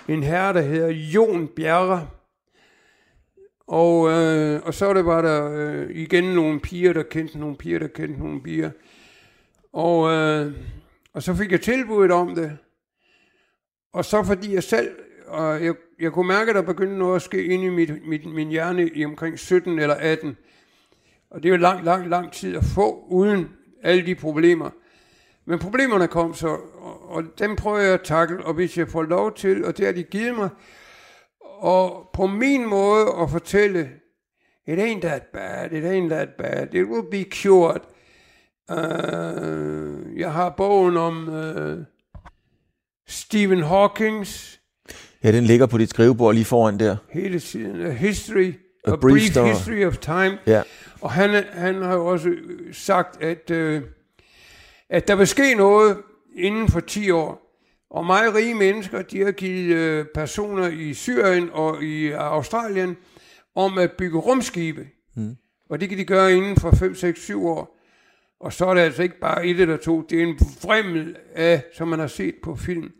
[0.07, 2.07] en herre, der hedder Jon Bjerre.
[3.67, 7.79] Og, øh, og så det var der øh, igen nogle piger, der kendte nogle piger,
[7.79, 8.71] der kendte nogle piger.
[9.73, 10.53] Og, øh,
[11.13, 12.57] og så fik jeg tilbuddet om det.
[13.93, 14.95] Og så fordi jeg selv,
[15.27, 18.25] og jeg, jeg kunne mærke, at der begyndte noget at ske inde i mit, mit,
[18.25, 20.37] min hjerne i omkring 17 eller 18.
[21.29, 23.49] Og det er jo lang, lang, lang tid at få, uden
[23.83, 24.69] alle de problemer.
[25.47, 29.03] Men problemerne kom så, og, og dem prøver jeg at takle, og hvis jeg får
[29.03, 30.49] lov til, og det har de givet mig,
[31.41, 33.89] og på min måde at fortælle,
[34.67, 37.81] it ain't that bad, it ain't that bad, it will be cured.
[38.71, 41.83] Uh, jeg har bogen om uh,
[43.07, 44.59] Stephen Hawkings.
[45.23, 46.97] Ja, den ligger på dit skrivebord lige foran der.
[47.09, 47.81] Hele tiden.
[47.85, 48.53] A history,
[48.83, 50.37] a, a brief, brief history of time.
[50.47, 50.61] Ja.
[51.01, 52.29] Og han, han har jo også
[52.71, 53.81] sagt, at, uh,
[54.89, 55.97] at der vil ske noget
[56.35, 57.41] inden for 10 år.
[57.89, 62.97] Og meget rige mennesker, de har givet uh, personer i Syrien og i Australien
[63.55, 64.87] om at bygge rumskibe.
[65.15, 65.35] Mm.
[65.69, 67.77] Og det kan de gøre inden for 5, 6, 7 år.
[68.39, 71.63] Og så er det altså ikke bare et eller to, det er en vrimmel af,
[71.77, 72.91] som man har set på film.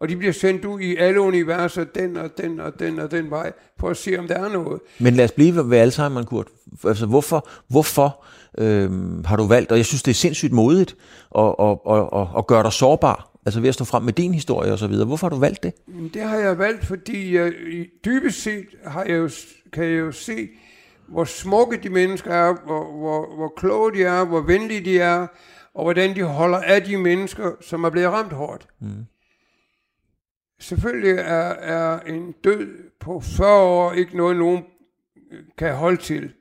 [0.00, 3.30] Og de bliver sendt ud i alle universer, den og den og den og den
[3.30, 4.80] vej, for at se, om der er noget.
[4.98, 6.48] Men lad os blive ved Alzheimer, Kurt.
[6.84, 8.24] Altså, hvorfor, hvorfor
[8.58, 10.96] øhm, har du valgt, og jeg synes, det er sindssygt modigt,
[11.38, 14.34] at, at, at, at, at gøre dig sårbar, altså ved at stå frem med din
[14.34, 15.06] historie og så videre.
[15.06, 15.72] Hvorfor har du valgt det?
[16.14, 17.52] Det har jeg valgt, fordi jeg,
[18.04, 19.30] dybest set har jeg jo,
[19.72, 20.48] kan jeg jo se,
[21.08, 25.26] hvor smukke de mennesker er, hvor, hvor, hvor kloge de er, hvor venlige de er,
[25.74, 28.66] og hvordan de holder af de mennesker, som er blevet ramt hårdt.
[28.80, 29.06] Mm.
[30.60, 32.68] Selvfølgelig er, er en død
[33.00, 34.64] på 40 år ikke noget, nogen
[35.58, 36.32] kan holde til.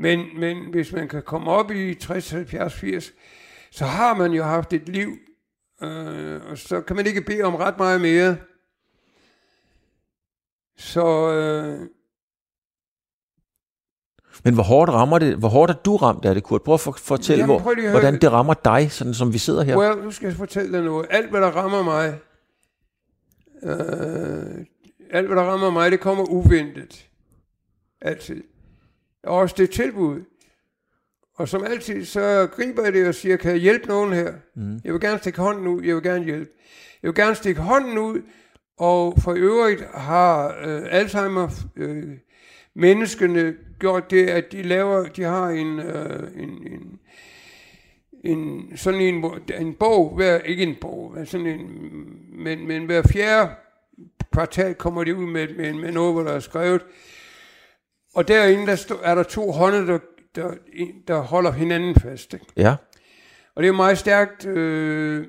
[0.00, 3.12] Men, men hvis man kan komme op i 60, 70, 80,
[3.70, 5.16] så har man jo haft et liv,
[5.82, 8.36] øh, og så kan man ikke bede om ret meget mere.
[10.76, 11.32] Så...
[11.32, 11.86] Øh,
[14.44, 15.36] men hvor hårdt rammer det?
[15.36, 16.62] Hvor hårdt er du ramt af det, Kurt?
[16.62, 19.62] Prøv at for, fortælle, Jamen, prøv hvor, hvordan det rammer dig, sådan som vi sidder
[19.62, 19.76] her.
[19.76, 21.06] Well, nu skal jeg fortælle dig noget.
[21.10, 22.18] Alt, hvad der rammer mig,
[23.62, 24.64] øh,
[25.10, 27.08] alt, hvad der rammer mig, det kommer uventet.
[28.00, 28.42] Altid.
[29.22, 30.20] Og også det tilbud.
[31.34, 34.32] Og som altid, så griber jeg det og siger, kan jeg hjælpe nogen her?
[34.56, 34.80] Mm.
[34.84, 36.50] Jeg vil gerne stikke hånden ud, jeg vil gerne hjælpe.
[37.02, 38.22] Jeg vil gerne stikke hånden ud,
[38.78, 42.04] og for øvrigt har øh, Alzheimer øh,
[42.74, 47.00] menneskene gjort det, at de laver, de har en, øh, en, en,
[48.24, 49.24] en sådan en,
[49.60, 51.70] en bog, hver, ikke en bog, men sådan en,
[52.32, 53.50] men, men hver fjerde
[54.32, 56.82] kvartal kommer de ud med, med, med noget, hvor der er skrevet,
[58.14, 59.98] og derinde der stå, er der to hånde, der,
[60.34, 60.54] der,
[61.08, 62.34] der holder hinanden fast.
[62.34, 62.46] Ikke?
[62.56, 62.76] Ja.
[63.54, 65.26] Og det er meget stærkt øh,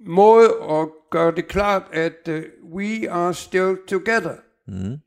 [0.00, 4.34] måde at gøre det klart, at uh, we are still together.
[4.66, 4.98] Mm.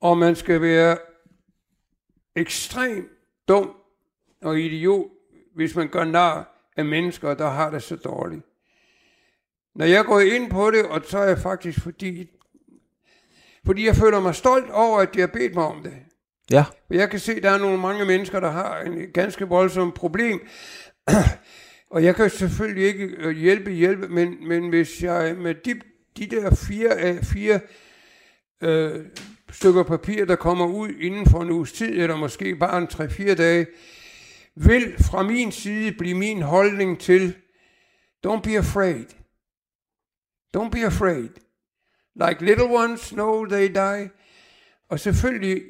[0.00, 0.98] Og man skal være
[2.36, 3.08] ekstrem
[3.48, 3.70] dum
[4.42, 5.06] og idiot,
[5.54, 8.42] hvis man gør nar af mennesker, der har det så dårligt.
[9.74, 12.30] Når jeg går ind på det, og så er jeg faktisk fordi,
[13.66, 15.92] fordi jeg føler mig stolt over, at de har bedt mig om det.
[16.50, 16.64] Ja.
[16.90, 20.40] Jeg kan se, at der er nogle mange mennesker, der har en ganske voldsom problem.
[21.90, 25.80] og jeg kan selvfølgelig ikke øh, hjælpe, hjælpe, men, men hvis jeg med de,
[26.16, 27.60] de der fire, fire
[28.62, 29.04] øh,
[29.50, 33.34] stykker papir, der kommer ud inden for en uges tid, eller måske bare en 3-4
[33.34, 33.66] dage,
[34.54, 37.34] vil fra min side blive min holdning til,
[38.26, 39.04] don't be afraid.
[40.56, 41.28] Don't be afraid.
[42.18, 44.10] Like little ones know they die.
[44.88, 45.62] Og selvfølgelig,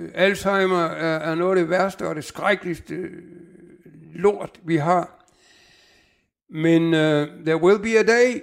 [0.00, 3.08] uh, Alzheimer er, er noget af det værste og det skrækkeligste uh,
[4.14, 5.24] lort, vi har.
[6.50, 8.40] Men uh, there will be a day,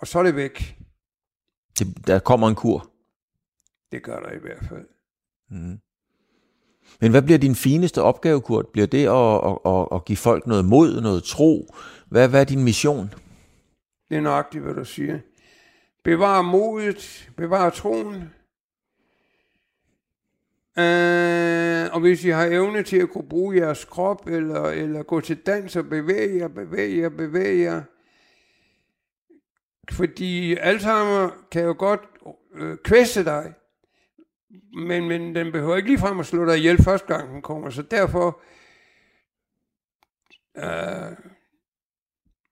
[0.00, 0.76] og så er det væk.
[1.78, 2.90] Det, der kommer en kur.
[3.92, 4.86] Det gør der i hvert fald.
[5.50, 5.78] Mm.
[7.00, 8.68] Men hvad bliver din fineste opgave, Kurt?
[8.68, 11.74] Bliver det at, at, at, at give folk noget mod, noget tro?
[12.08, 13.14] Hvad, hvad er din mission?
[14.08, 15.18] Det er nøjagtigt, hvad du siger.
[16.02, 18.34] Bevar modet, bevar troen.
[20.76, 25.20] Uh, og hvis I har evne til at kunne bruge jeres krop, eller, eller gå
[25.20, 27.82] til dans og bevæge jer, bevæge jer, bevæge jer.
[29.92, 32.00] Fordi Alzheimer kan jo godt
[32.54, 33.54] øh, kvæste dig,
[34.72, 37.82] men, men den behøver ikke ligefrem at slå dig ihjel første gang den kommer, så
[37.82, 38.40] derfor
[40.54, 41.16] uh,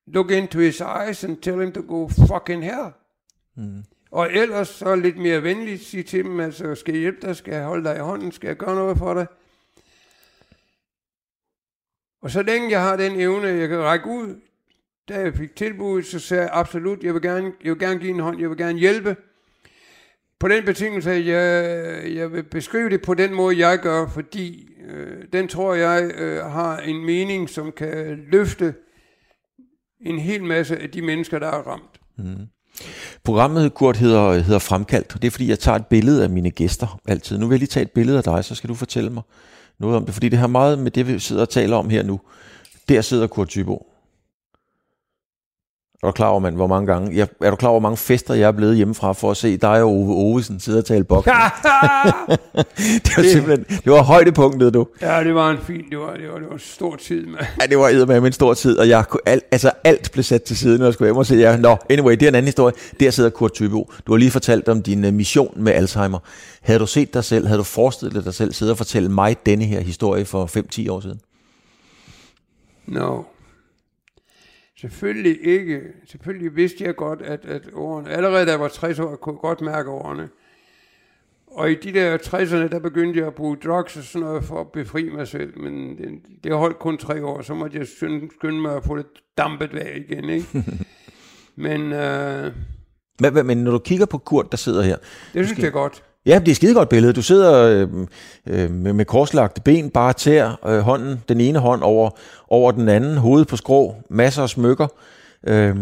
[0.07, 2.93] look into his eyes and tell him to go fucking hell.
[3.59, 3.83] Mm.
[4.11, 7.53] Og ellers så lidt mere venligt sige til dem, altså skal jeg hjælpe dig, skal
[7.53, 9.27] jeg holde dig i hånden, skal jeg gøre noget for dig.
[12.21, 14.41] Og så længe jeg har den evne, jeg kan række ud,
[15.09, 18.11] da jeg fik tilbuddet, så sagde jeg absolut, jeg vil gerne, jeg vil gerne give
[18.11, 19.15] en hånd, jeg vil gerne hjælpe.
[20.39, 24.69] På den betingelse, at jeg, jeg vil beskrive det på den måde, jeg gør, fordi
[24.85, 28.75] øh, den tror jeg øh, har en mening, som kan løfte
[29.99, 32.01] en hel masse af de mennesker, der er ramt.
[32.17, 32.47] Mm.
[33.23, 36.51] Programmet, Kurt, hedder, hedder Fremkaldt, og det er fordi, jeg tager et billede af mine
[36.51, 37.37] gæster altid.
[37.37, 39.23] Nu vil jeg lige tage et billede af dig, så skal du fortælle mig
[39.79, 42.03] noget om det, fordi det har meget med det, vi sidder og taler om her
[42.03, 42.19] nu.
[42.89, 43.88] Der sidder Kurt Thybo.
[46.03, 47.97] Er du klar over, man, hvor mange gange, jeg, er du klar over, hvor mange
[47.97, 51.03] fester, jeg er blevet hjemmefra for at se dig og Ove Ovesen sidde og tale
[51.03, 51.25] boks?
[51.25, 51.33] det
[53.17, 54.87] var det, simpelthen, det var højdepunktet, du.
[55.01, 57.45] Ja, det var en fin, det var, det var, det var en stor tid, mand.
[57.61, 60.57] Ja, det var med en stor tid, og jeg, al, altså alt blev sat til
[60.57, 61.57] side, når jeg skulle hjem og se jer.
[61.57, 62.73] Nå, anyway, det er en anden historie.
[62.99, 63.91] Der sidder Kurt Tybo.
[64.07, 66.19] Du har lige fortalt om din uh, mission med Alzheimer.
[66.61, 69.65] Havde du set dig selv, havde du forestillet dig selv sidde og fortælle mig denne
[69.65, 71.19] her historie for 5-10 år siden?
[72.87, 73.21] No.
[74.81, 75.81] Selvfølgelig ikke.
[76.05, 79.41] Selvfølgelig vidste jeg godt, at, at årene, allerede da jeg var 60 år, kunne jeg
[79.41, 80.29] godt mærke årene.
[81.47, 84.61] Og i de der 60'erne, der begyndte jeg at bruge drugs og sådan noget for
[84.61, 85.59] at befri mig selv.
[85.59, 89.05] Men det, det holdt kun tre år, så måtte jeg skynde, mig at få det
[89.37, 90.29] dampet væk igen.
[90.29, 90.63] Ikke?
[91.65, 92.53] men, øh,
[93.19, 94.97] men, men når du kigger på Kurt, der sidder her.
[95.33, 96.03] Det synes jeg godt.
[96.25, 97.13] Ja, det er et skidegodt billede.
[97.13, 98.07] Du sidder øh,
[98.47, 102.09] øh, med, med korslagte ben, bare tær øh, hånden, den ene hånd over,
[102.47, 104.87] over den anden, hovedet på skrå, masser af smykker.
[105.47, 105.75] Øh,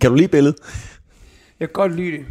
[0.00, 0.56] kan du lide billedet?
[1.60, 2.26] Jeg kan godt lide det.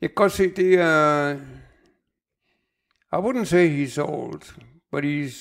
[0.00, 1.36] Jeg kan godt se, det er...
[3.12, 4.42] I wouldn't say he's old,
[4.90, 5.36] but he's,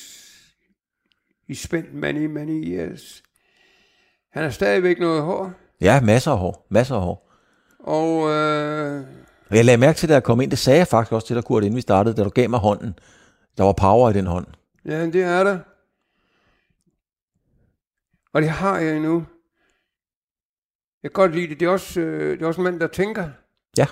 [1.50, 3.24] he's spent many, many years.
[4.34, 6.68] Han har stadigvæk noget hår, Ja, masser af hår.
[6.70, 7.32] Masser af hår.
[7.80, 9.04] og øh,
[9.50, 11.36] Og jeg lagde mærke til, da jeg kom ind, det sagde jeg faktisk også til
[11.36, 13.00] dig, Kurt, inden vi startede, da du gav mig hånden.
[13.58, 14.48] Der var power i den hånd.
[14.86, 15.60] ja, det er der.
[18.34, 19.26] Og det har jeg endnu.
[21.04, 21.60] Jeg kan godt lide det.
[21.60, 23.30] Det er også, øh, det er også en mand, der tænker.
[23.78, 23.86] Ja,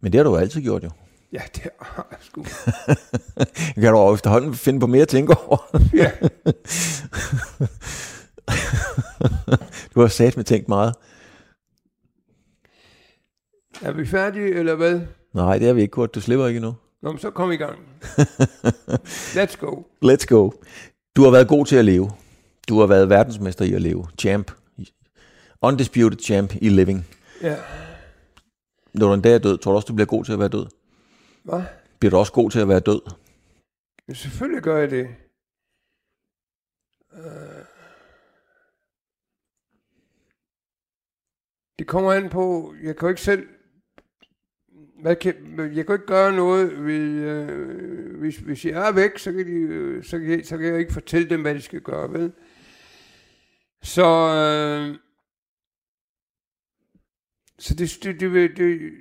[0.00, 0.90] men det har du jo altid gjort jo.
[1.32, 2.44] Ja, det har jeg sgu.
[3.82, 5.78] kan du efterhånden finde på mere at tænke over.
[5.94, 6.10] Ja.
[9.94, 10.94] du har sat med tænkt meget.
[13.82, 15.00] Er vi færdige, eller hvad?
[15.32, 16.14] Nej, det er vi ikke, Kurt.
[16.14, 16.74] Du slipper ikke endnu.
[17.02, 17.78] Nå, men så kom i gang.
[19.38, 19.82] Let's go.
[20.04, 20.50] Let's go.
[21.16, 22.10] Du har været god til at leve.
[22.68, 24.06] Du har været verdensmester i at leve.
[24.18, 24.50] Champ.
[25.62, 27.06] Undisputed champ i living.
[27.42, 27.56] Ja.
[28.94, 30.48] Når du en dag er død, tror du også, du bliver god til at være
[30.48, 30.66] død?
[31.42, 31.62] Hvad?
[31.98, 33.00] Bliver du også god til at være død?
[34.08, 35.08] Ja, selvfølgelig gør jeg det.
[41.86, 43.48] Det kommer an på, jeg kan jo ikke selv,
[45.02, 49.18] hvad kan, jeg kan jo ikke gøre noget, ved, øh, hvis, hvis jeg er væk,
[49.18, 51.60] så kan, de, øh, så, kan jeg, så kan jeg ikke fortælle dem, hvad de
[51.60, 52.32] skal gøre, vel?
[53.82, 54.98] Så, øh,
[57.58, 58.92] så det, det, det, det,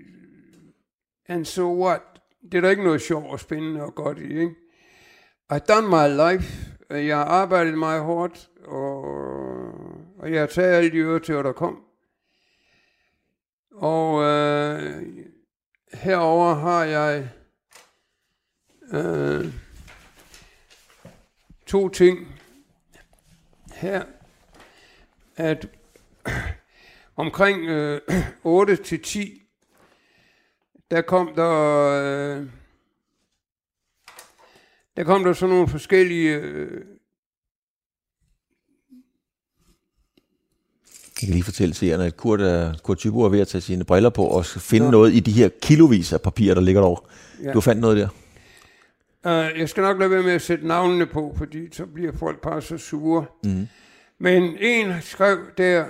[1.27, 2.01] and so what?
[2.41, 4.55] Det er der ikke noget sjovt og spændende og godt i, ikke?
[5.53, 6.75] I've done my life.
[6.89, 9.03] Jeg har arbejdet meget hårdt, og,
[10.17, 11.84] og jeg har taget alle de ører til, der kom.
[13.85, 15.03] Og øh,
[15.93, 17.29] herover har jeg
[18.93, 19.53] øh,
[21.65, 22.41] to ting.
[23.73, 24.05] Her,
[25.35, 25.69] at
[27.15, 28.01] omkring øh,
[28.43, 29.41] 8 til 10,
[30.91, 31.51] der kom der
[32.37, 32.49] øh,
[34.97, 36.85] der kom der sådan nogle forskellige øh,
[41.19, 44.09] kan lige fortælle seerne, at Kurt, er, Kurt Tybo er ved at tage sine briller
[44.09, 44.91] på og finde ja.
[44.91, 47.01] noget i de her kilovis af papir, der ligger derovre.
[47.43, 47.53] Ja.
[47.53, 48.07] Du fandt noget der.
[49.25, 52.41] Uh, jeg skal nok lade være med at sætte navnene på, fordi så bliver folk
[52.41, 53.25] bare så sure.
[53.43, 53.67] Mm.
[54.19, 55.85] Men en skrev der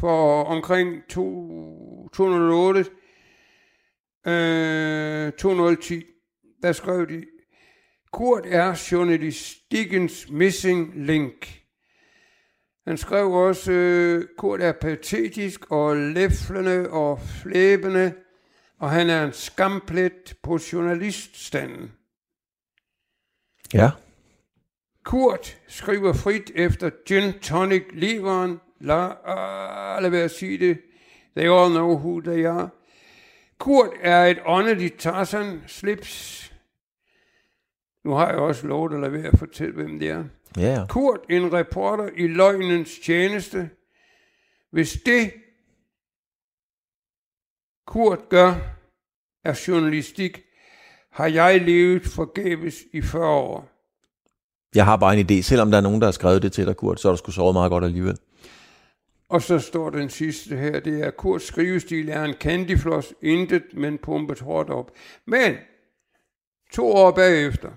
[0.00, 2.84] for omkring to, 208,
[4.26, 6.04] øh, 210,
[6.62, 7.24] der skrev de,
[8.12, 11.61] Kurt er journalistikkens missing link.
[12.86, 18.14] Han skrev også, øh, Kurt er patetisk og læflende og flæbende,
[18.78, 21.92] og han er en skamplet på journaliststanden.
[23.74, 23.90] Ja.
[25.04, 28.60] Kurt skriver frit efter gin tonic leveren.
[28.80, 30.80] La, uh, lad være at sige det.
[31.36, 32.68] They all know who they are.
[33.58, 36.52] Kurt er et åndeligt Tarzan slips.
[38.04, 40.24] Nu har jeg også lovet at lade være at fortælle, hvem det er.
[40.56, 40.86] Ja.
[40.88, 43.70] Kurt, en reporter i løgnens tjeneste.
[44.70, 45.32] Hvis det,
[47.86, 48.54] Kurt gør,
[49.44, 50.42] er journalistik,
[51.10, 53.68] har jeg levet forgæves i 40 år.
[54.74, 55.42] Jeg har bare en idé.
[55.42, 57.30] Selvom der er nogen, der har skrevet det til dig, Kurt, så er du sgu
[57.30, 58.18] sovet meget godt alligevel.
[59.28, 63.98] Og så står den sidste her, det er, Kurts skrivestil er en candyfloss, intet, men
[63.98, 64.90] pumpet hårdt op.
[65.26, 65.56] Men,
[66.72, 67.70] to år bagefter,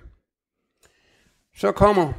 [1.55, 2.13] så kommer,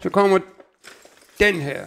[0.00, 0.38] så kommer
[1.38, 1.86] den her.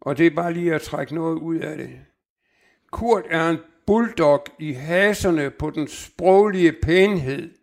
[0.00, 2.00] Og det er bare lige at trække noget ud af det.
[2.90, 7.54] Kurt er en bulldog i haserne på den sproglige pænhed.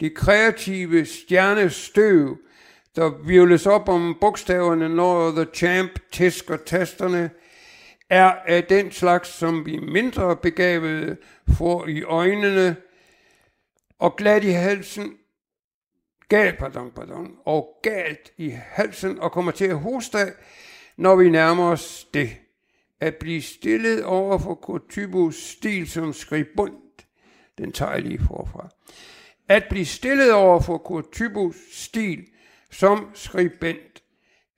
[0.00, 2.38] Det kreative stjernestøv,
[2.96, 7.30] der virvles op om bogstaverne, når The Champ tæsker tasterne,
[8.10, 11.16] er af den slags, som vi mindre begavede
[11.56, 12.76] får i øjnene,
[13.98, 15.14] og glat i halsen,
[16.28, 20.32] galt, pardon, pardon, og galt i halsen, og kommer til at hoste af,
[20.96, 22.30] når vi nærmer os det.
[23.00, 26.74] At blive stillet over for Kotybos stil som skribund,
[27.58, 28.68] den tager jeg lige forfra.
[29.48, 32.26] At blive stillet over for Kotybos stil
[32.70, 34.02] som skribent,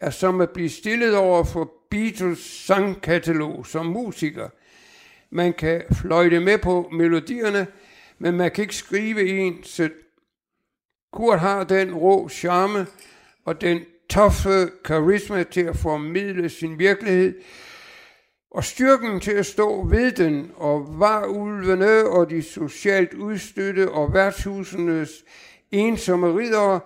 [0.01, 4.49] er som at blive stillet over for Beatles sangkatalog som musiker.
[5.30, 7.66] Man kan fløjte med på melodierne,
[8.21, 9.95] men man kan ikke skrive en selv.
[11.12, 12.87] Kurt har den rå charme
[13.45, 17.35] og den toffe karisma til at formidle sin virkelighed,
[18.51, 24.14] og styrken til at stå ved den, og var ulvene og de socialt udstøtte og
[24.14, 25.25] værtshusenes
[25.71, 26.81] ensomme ridere,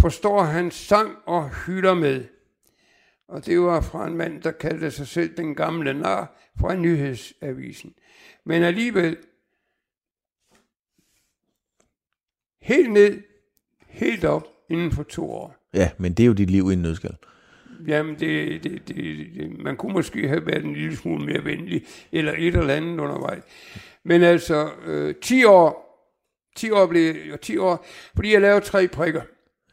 [0.00, 2.24] forstår han sang og hylder med.
[3.28, 7.94] Og det var fra en mand, der kaldte sig selv den gamle nar fra nyhedsavisen.
[8.44, 9.16] Men alligevel,
[12.62, 13.22] helt ned,
[13.88, 15.56] helt op inden for to år.
[15.74, 17.16] Ja, men det er jo dit liv i en nødskal.
[17.86, 21.84] Jamen, det, det, det, det, man kunne måske have været en lille smule mere venlig,
[22.12, 23.42] eller et eller andet undervejs.
[24.04, 25.90] Men altså, øh, 10 år,
[26.56, 29.22] 10 år blev jo 10 år, fordi jeg lavede tre prikker.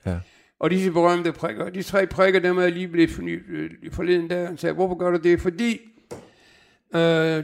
[0.06, 0.20] Ja.
[0.60, 4.30] Og disse berømte prikker, de tre prikker, dem er jeg lige blevet forny, øh, forleden
[4.30, 4.46] der.
[4.46, 5.42] Han sagde, hvorfor gør du det?
[5.42, 5.80] Fordi,
[6.96, 7.44] øh,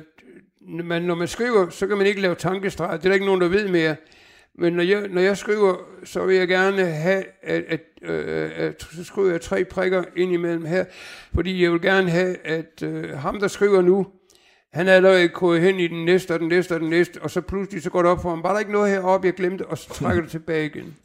[0.61, 2.97] man, når man skriver, så kan man ikke lave tankestreger.
[2.97, 3.95] Det er der ikke nogen, der ved mere.
[4.55, 8.87] Men når jeg, når jeg skriver, så vil jeg gerne have, at, at, øh, at
[8.95, 10.85] så skriver jeg tre prikker ind imellem her,
[11.35, 14.07] fordi jeg vil gerne have, at øh, ham, der skriver nu,
[14.73, 17.31] han er allerede gået hen i den næste, og den næste, og den næste, og
[17.31, 19.65] så pludselig så går det op for ham, var der ikke noget heroppe, jeg glemte,
[19.65, 20.95] og så trækker det tilbage igen.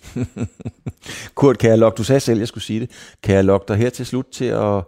[1.35, 2.91] Kurt, kan jeg lokke, du sagde selv, jeg skulle sige det,
[3.23, 4.85] kan jeg lokke dig her til slut til at,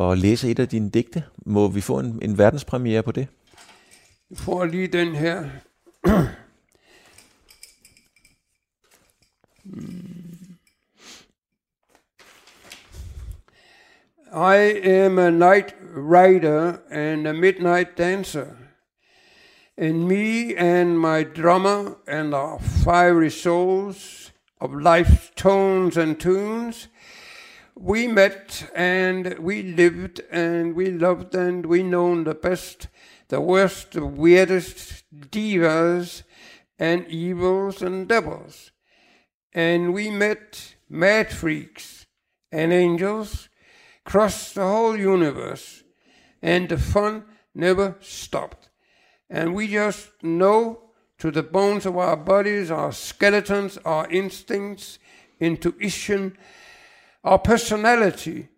[0.00, 1.24] at læse et af dine digte?
[1.46, 3.26] Må vi få en, en verdenspremiere på det?
[4.30, 5.44] Jeg får lige den her.
[9.68, 10.32] Mm.
[14.32, 18.56] I am a night rider and a midnight dancer.
[19.76, 26.88] And me and my drummer and our fiery souls of life's tones and tunes,
[27.74, 32.88] we met and we lived and we loved and we known the best,
[33.28, 36.22] the worst, the weirdest divas
[36.78, 38.71] and evils and devils.
[39.54, 42.06] And we met mad freaks
[42.50, 43.48] and angels
[44.06, 45.82] across the whole universe,
[46.40, 47.24] and the fun
[47.54, 48.70] never stopped.
[49.28, 54.98] And we just know to the bones of our bodies, our skeletons, our instincts,
[55.38, 56.36] intuition,
[57.22, 58.48] our personality,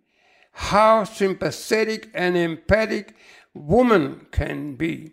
[0.52, 3.14] how sympathetic and empathic
[3.52, 5.12] woman can be.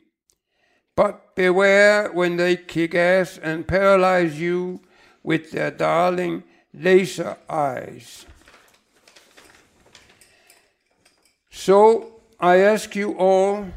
[0.95, 4.81] But beware when they kick ass and paralyze you
[5.23, 6.43] with their darling
[6.73, 8.25] laser eyes.
[11.49, 13.67] So I ask you all,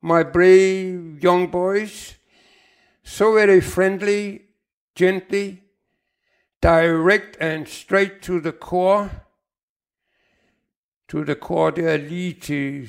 [0.00, 2.14] my brave young boys,
[3.04, 4.42] so very friendly,
[4.94, 5.62] gently,
[6.60, 9.10] direct and straight to the core,
[11.08, 12.88] to the core, det er lige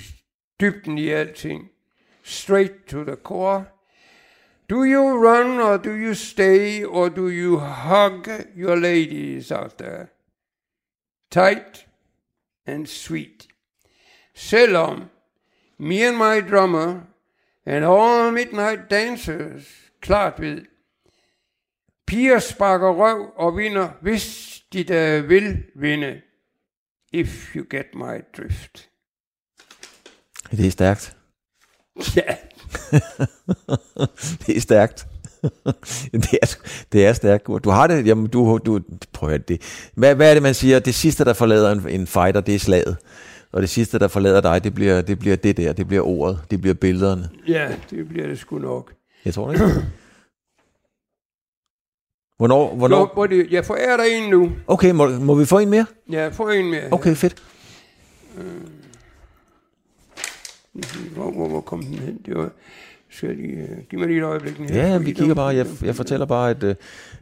[2.23, 3.65] straight to the core.
[4.73, 10.07] Do you run or do you stay or do you hug your ladies out there?
[11.29, 11.85] Tight
[12.65, 13.47] and sweet.
[14.33, 15.11] Selvom
[15.77, 17.05] me and my drummer
[17.67, 19.67] and all midnight dancers
[20.01, 20.65] klart ved,
[22.07, 26.21] piger sparker røv og vinder, hvis de da vil vinde.
[27.11, 28.89] If you get my drift.
[30.51, 31.17] Det er stærkt.
[32.15, 32.37] Ja,
[34.47, 35.07] det er stærkt.
[36.23, 36.55] det, er,
[36.91, 37.47] det er stærkt.
[37.63, 38.79] Du har det, jamen du, du
[39.13, 39.61] prøv at det.
[39.95, 40.79] Hvad, hvad er det, man siger?
[40.79, 42.97] Det sidste, der forlader en, en fighter, det er slaget.
[43.51, 46.39] Og det sidste, der forlader dig, det bliver, det bliver det der, det bliver ordet,
[46.51, 47.29] det bliver billederne.
[47.47, 48.91] ja, det bliver det sgu nok.
[49.25, 49.65] Jeg tror det ikke.
[52.37, 52.69] Hvornår?
[52.69, 53.11] Nå, hvornår?
[53.13, 54.51] hvor det, jeg forærer dig en nu.
[54.67, 55.85] Okay, må, må vi få en mere?
[56.11, 56.83] Ja, få en mere.
[56.91, 57.43] Okay, fedt.
[61.15, 62.19] Hvor, hvor, hvor kom den hen?
[62.25, 62.49] Det var,
[63.11, 64.57] skal jeg lige, uh, giv mig lige et øjeblik.
[64.57, 65.55] Den her, Ja, fordi vi kigger bare.
[65.55, 66.75] Jeg, jeg fortæller bare, at, øh,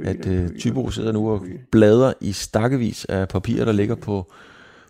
[0.03, 4.31] at uh, Tybo sidder nu og bladrer i stakkevis af papir, der ligger på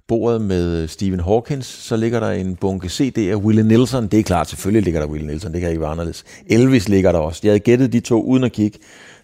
[0.07, 1.66] bordet med øh, Stephen Hawkins.
[1.66, 4.07] Så ligger der en bunke CD'er af Willie Nelson.
[4.07, 5.53] Det er klart, selvfølgelig ligger der Willie Nelson.
[5.53, 6.24] Det kan ikke være anderledes.
[6.47, 7.39] Elvis ligger der også.
[7.43, 8.80] Jeg havde gættet de to uden at kigge.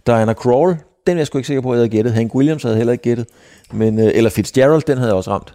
[0.07, 0.75] Diana Krall,
[1.07, 2.13] den er jeg sgu ikke sikker på, at jeg havde gættet.
[2.13, 3.27] Hank Williams havde heller ikke gættet.
[3.73, 5.53] Men, øh, eller Fitzgerald, den havde jeg også ramt.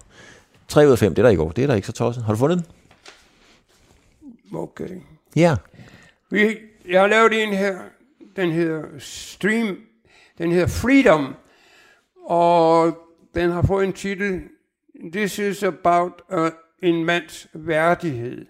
[0.68, 1.52] 3 ud af 5, det er der ikke over.
[1.52, 2.24] Det er der ikke så tosset.
[2.24, 2.66] Har du fundet den?
[4.54, 5.00] Okay.
[5.36, 5.56] Ja.
[6.30, 7.78] Vi, jeg har lavet en her,
[8.36, 9.78] den hedder Stream,
[10.38, 11.34] den hedder Freedom,
[12.24, 12.98] og
[13.34, 14.42] den har fået en titel,
[15.12, 16.50] This is about a,
[16.82, 18.46] en mands værdighed.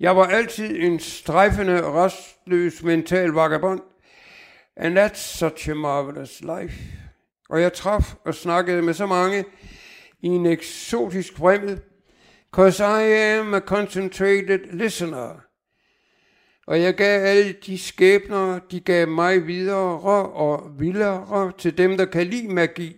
[0.00, 3.80] Jeg var altid en strejfende, restløs mental vagabond,
[4.76, 6.80] and that's such a marvelous life.
[7.48, 9.44] Og jeg traf og snakkede med så mange
[10.20, 11.80] i en eksotisk vrimmel,
[12.56, 15.44] cause I am a concentrated listener.
[16.66, 20.00] Og jeg gav alle de skæbner, de gav mig videre
[20.30, 22.96] og vildere til dem, der kan lide magi.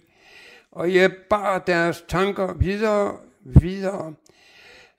[0.72, 4.14] Og jeg bar deres tanker videre, videre.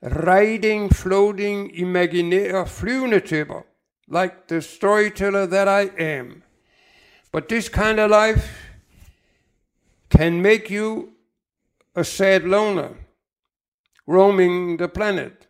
[0.02, 3.62] Riding, floating, imaginære flyvende tæpper.
[4.08, 6.42] Like the storyteller that I am.
[7.32, 8.72] But this kind of life
[10.16, 11.08] can make you
[11.94, 13.09] a sad loner.
[14.10, 15.48] Roaming the planet.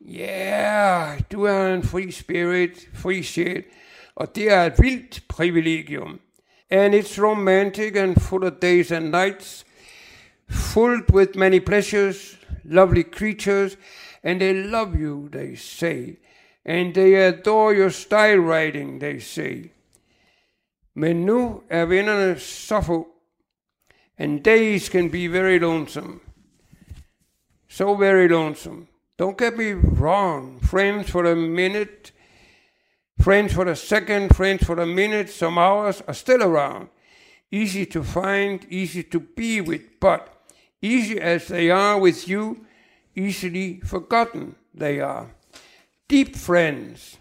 [0.00, 3.64] Yeah, du er en free spirit, free sjæl,
[4.14, 6.20] og det er et vildt privilegium.
[6.70, 9.64] And it's romantic and full of days and nights,
[10.50, 13.76] full with many pleasures, lovely creatures,
[14.22, 16.16] and they love you, they say.
[16.64, 19.70] And they adore your style writing, they say.
[20.94, 23.08] Men nu er vennerne så få,
[24.18, 26.20] and days can be very lonesome.
[27.68, 28.88] So very lonesome.
[29.16, 30.60] Don't get me wrong.
[30.60, 32.12] Friends for a minute,
[33.18, 36.88] friends for a second, friends for a minute, some hours are still around.
[37.50, 40.44] Easy to find, easy to be with, but
[40.82, 42.66] easy as they are with you,
[43.14, 45.34] easily forgotten they are.
[46.08, 47.16] Deep friends,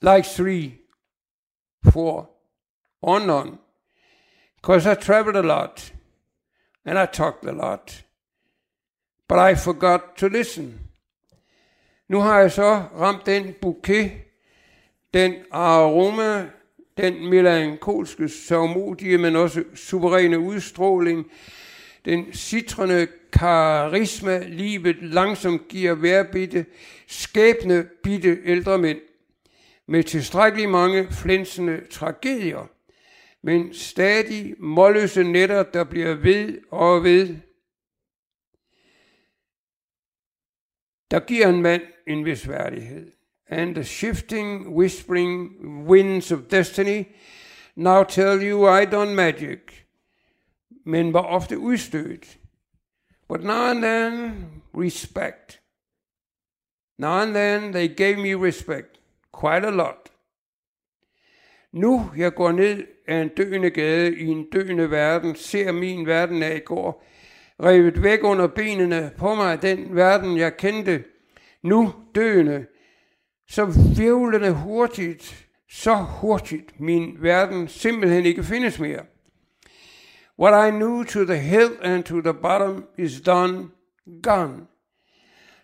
[0.00, 0.80] like three,
[1.90, 2.28] four,
[3.00, 3.58] or none.
[4.56, 5.91] Because I traveled a lot
[6.84, 8.04] and I talked a lot,
[9.28, 10.80] but I forgot to listen.
[12.08, 14.12] Nu har jeg så ramt den bouquet,
[15.14, 16.50] den aroma,
[16.96, 21.30] den melankolske, sørgmodige, men også suveræne udstråling,
[22.04, 26.66] den citrende karisma, livet langsomt giver hver bitte,
[27.06, 28.98] skæbne bitte ældre mænd,
[29.86, 32.68] med tilstrækkeligt mange flænsende tragedier,
[33.42, 37.36] men stadig målløse netter, der bliver ved og ved.
[41.10, 43.12] Der giver en mand en vis værdighed.
[43.48, 45.50] And the shifting, whispering
[45.88, 47.04] winds of destiny
[47.76, 49.86] now tell you I done magic,
[50.84, 52.38] men var ofte udstødt.
[53.28, 55.60] But now and then, respect.
[56.98, 58.98] Now and then, they gave me respect.
[59.32, 60.11] Quite a lot.
[61.72, 66.42] Nu jeg går ned af en døende gade i en døende verden, ser min verden
[66.42, 67.04] af i går,
[67.62, 71.04] revet væk under benene på mig den verden, jeg kendte,
[71.62, 72.66] nu døende,
[73.48, 79.04] så vævlende hurtigt, så hurtigt min verden simpelthen ikke findes mere.
[80.38, 83.68] What I knew to the hill and to the bottom is done,
[84.22, 84.66] gone.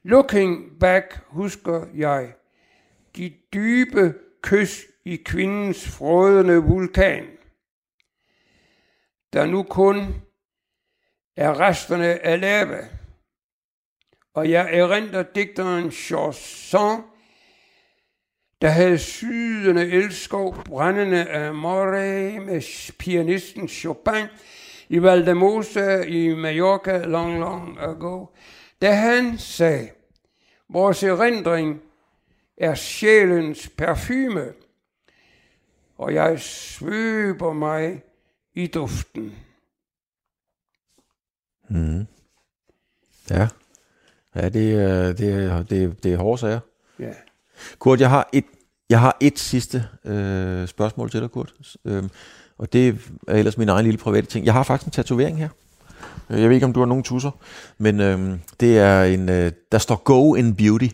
[0.03, 2.33] Looking back husker jeg
[3.17, 7.27] de dybe kys i kvindens frådende vulkan,
[9.33, 9.97] der nu kun
[11.37, 12.79] er resterne af lave.
[14.35, 17.03] Og jeg erindrer digteren Chausson,
[18.63, 24.27] der havde sydende elskov brændende af Moray med pianisten Chopin
[24.89, 28.27] i Valdemosa i Mallorca long, long ago,
[28.83, 29.91] da han sagde,
[30.69, 31.83] vores erindring
[32.57, 34.53] er sjælens parfume,
[35.99, 38.03] og jeg svøber mig
[38.55, 39.33] i duften.
[41.71, 42.07] Mm.
[43.31, 43.49] Ja.
[44.35, 46.61] Ja, det, er, det, det, det er hårde sager.
[46.99, 47.13] Ja.
[47.79, 48.45] Kurt, jeg har et,
[48.91, 51.55] jeg har et sidste øh, spørgsmål til dig, Kurt.
[51.85, 52.11] Øhm,
[52.59, 52.89] og det
[53.29, 54.47] er ellers min egen lille private ting.
[54.47, 55.49] Jeg har faktisk en tatovering her.
[56.31, 57.31] Øh, Jeg ved ikke, om du har nogen tusser,
[57.79, 60.89] men øhm, det er en, øh, der står Go in Beauty.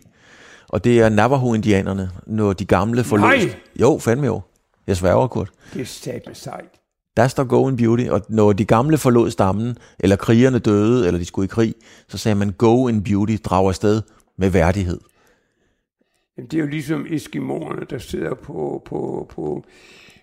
[0.68, 3.28] Og det er Navajo-indianerne, når de gamle forlod...
[3.28, 3.56] Nej!
[3.80, 4.40] Jo, fandme jo.
[4.86, 5.50] Jeg sværger, Kurt.
[5.74, 6.80] Det er sat med sejt.
[7.16, 11.18] Der står Go in Beauty, og når de gamle forlod stammen, eller krigerne døde, eller
[11.18, 11.74] de skulle i krig,
[12.08, 14.02] så sagde man Go in Beauty, drag afsted
[14.36, 15.00] med værdighed.
[16.36, 19.64] Jamen, det er jo ligesom eskimoerne, der sidder på, på, på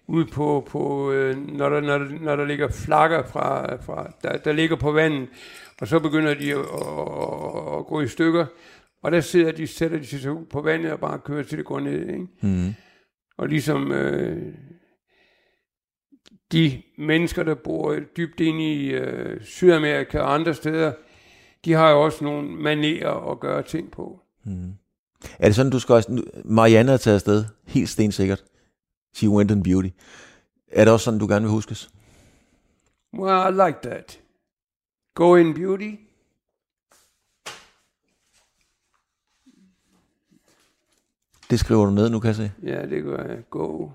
[0.07, 4.38] ude på, på øh, når, der, når, der, når der ligger flakker fra, fra der,
[4.38, 5.30] der ligger på vandet,
[5.82, 8.45] og så begynder de at, at, at gå i stykker,
[9.03, 11.66] og der sidder de, sætter de sig ud på vandet og bare kører til det
[11.66, 12.28] går ned, ikke?
[12.41, 12.74] Mm.
[13.42, 14.54] Og ligesom øh,
[16.52, 20.94] de mennesker, der bor dybt inde i øh, Sydamerika og andre steder,
[21.66, 24.22] de har jo også nogle manerer at gøre ting på.
[25.39, 26.24] Er det sådan, du skal også...
[26.46, 28.44] Marianne er taget afsted, helt stensikkert.
[29.14, 29.89] She went in beauty.
[30.72, 31.89] Er det også sådan, du gerne vil huskes?
[33.14, 34.20] Well, I like that.
[35.16, 35.96] Go in beauty.
[41.52, 42.52] Det skriver du ned nu, kan jeg se.
[42.64, 43.38] Ja, det gør jeg.
[43.49, 43.89] Go.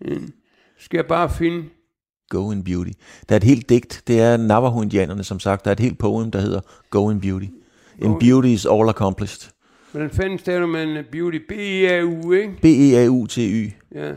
[0.00, 0.32] In.
[0.78, 1.68] Skal jeg bare finde...
[2.28, 2.90] Go in beauty.
[3.28, 4.02] Der er et helt digt.
[4.06, 5.64] Det er Navajo-indianerne, som sagt.
[5.64, 6.60] Der er et helt poem, der hedder
[6.90, 7.46] Go in beauty.
[7.98, 9.50] In Go beauty is all accomplished.
[9.92, 11.38] Hvordan fanden staver man beauty?
[11.48, 12.52] B-E-A-U, ikke?
[12.52, 13.70] E B-E-A-U-T-Y.
[13.94, 14.12] Ja.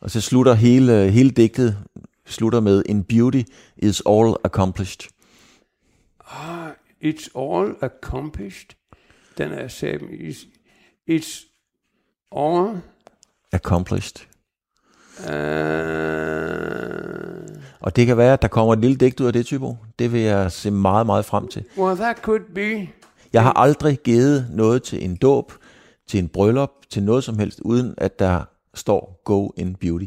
[0.00, 1.78] Og så slutter hele, hele digtet
[2.26, 3.42] slutter med In beauty
[3.76, 5.10] is all accomplished.
[6.30, 6.70] Ah,
[7.04, 8.76] it's all accomplished.
[9.38, 10.00] Den er sat.
[11.10, 11.46] It's,
[12.36, 12.80] all...
[13.52, 14.26] Accomplished.
[15.18, 15.24] Uh,
[17.80, 19.76] Og det kan være, at der kommer et lille digt ud af det, Tybo.
[19.98, 21.64] Det vil jeg se meget, meget frem til.
[21.78, 22.88] Well, that could be.
[23.32, 25.52] Jeg har aldrig givet noget til en dåb,
[26.06, 28.44] til en bryllup, til noget som helst, uden at der
[28.74, 30.04] står Go in Beauty.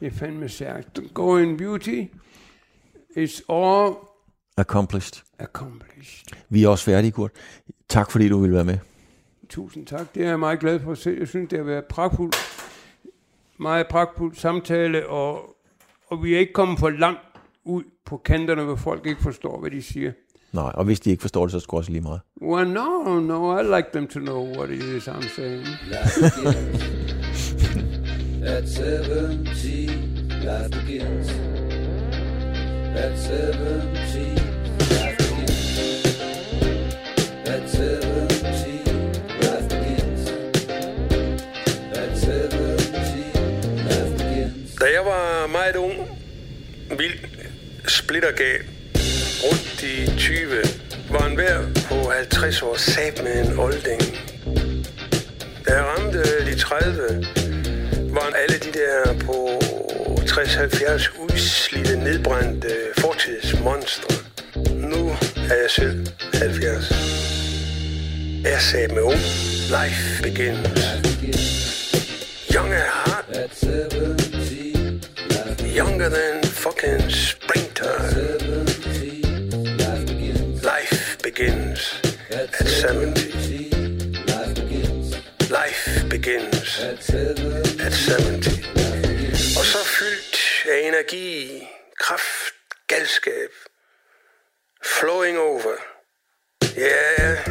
[0.00, 1.00] Det er fandme stærkt.
[1.14, 2.04] Go in beauty
[3.16, 3.92] is all
[4.56, 5.22] Accomplished.
[5.38, 6.26] accomplished.
[6.48, 7.30] Vi er også færdige, Kurt.
[7.88, 8.78] Tak fordi du ville være med.
[9.50, 10.14] Tusind tak.
[10.14, 11.16] Det er jeg meget glad for at se.
[11.20, 12.36] Jeg synes, det har været pragtfuldt.
[13.58, 15.56] Meget pragtfuldt samtale, og,
[16.06, 17.20] og vi er ikke kommet for langt
[17.64, 20.12] ud på kanterne, hvor folk ikke forstår, hvad de siger.
[20.52, 22.20] Nej, og hvis de ikke forstår det, så det sgu også lige meget.
[22.42, 25.66] Well, no, no, I like them to know what it is I'm saying.
[28.42, 29.64] At 70,
[30.44, 31.30] life begins.
[32.96, 34.16] At 70,
[34.90, 35.80] life begins.
[37.46, 38.29] At 70,
[47.90, 48.60] splittergal,
[49.44, 50.62] rundt i 20,
[51.10, 54.02] var en hver på 50 år sat med en olding.
[55.66, 57.26] Da jeg ramte de 30,
[58.14, 59.48] var alle de der på
[60.20, 62.68] 60-70 udslidte, nedbrændte
[62.98, 64.14] fortidsmonstre.
[64.74, 65.08] Nu
[65.50, 66.90] er jeg selv 70.
[68.44, 69.20] Jeg sagde med ung.
[69.78, 70.68] Life begins.
[72.54, 73.20] Young at heart.
[75.76, 77.10] Younger than fucking
[77.80, 79.22] 70,
[80.62, 82.00] life begins.
[82.30, 83.70] At at 70.
[84.28, 85.14] 70,
[85.50, 86.78] life begins.
[86.80, 89.56] At 70, at 70.
[89.58, 91.62] Og så fyldt af energi,
[91.98, 92.54] kraft,
[92.86, 93.50] galskab.
[94.84, 95.76] Flowing over.
[96.76, 97.48] Yeah,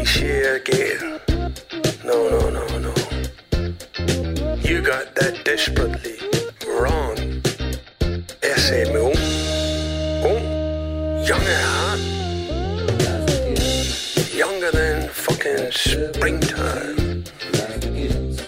[0.00, 1.00] I siger er.
[2.04, 2.94] No, no, no, no.
[4.68, 6.18] You got that desperately
[6.78, 7.36] wrong.
[8.42, 8.58] Jeg
[15.72, 17.24] springtime.
[17.36, 18.40] life begins.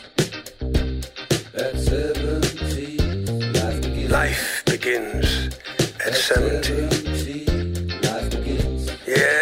[1.54, 2.98] At 70,
[4.08, 5.48] life begins.
[6.04, 7.46] At 70.
[8.02, 8.90] Life begins.
[9.06, 9.38] Ja,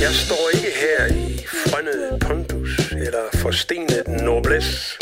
[0.00, 4.98] Jeg står ikke her i frønnet pondus eller forstenet noblesse,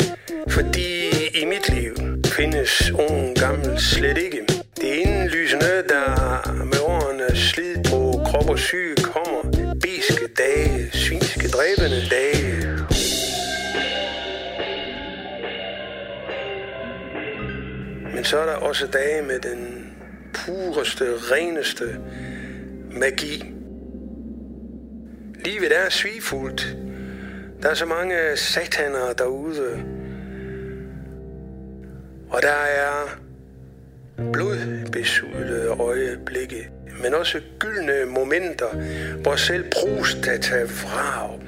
[0.47, 0.99] fordi
[1.33, 1.95] i mit liv
[2.25, 4.54] findes ung gammel slet ikke.
[18.75, 19.93] Også dage med den
[20.33, 21.99] pureste, reneste
[22.91, 23.53] magi.
[25.45, 26.77] Livet er svigfuldt.
[27.61, 29.83] Der er så mange sataner derude.
[32.29, 33.19] Og der er
[34.33, 36.69] blodbesudlede øjeblikke,
[37.03, 38.69] men også gyldne momenter,
[39.21, 41.39] hvor selv prostata vrag,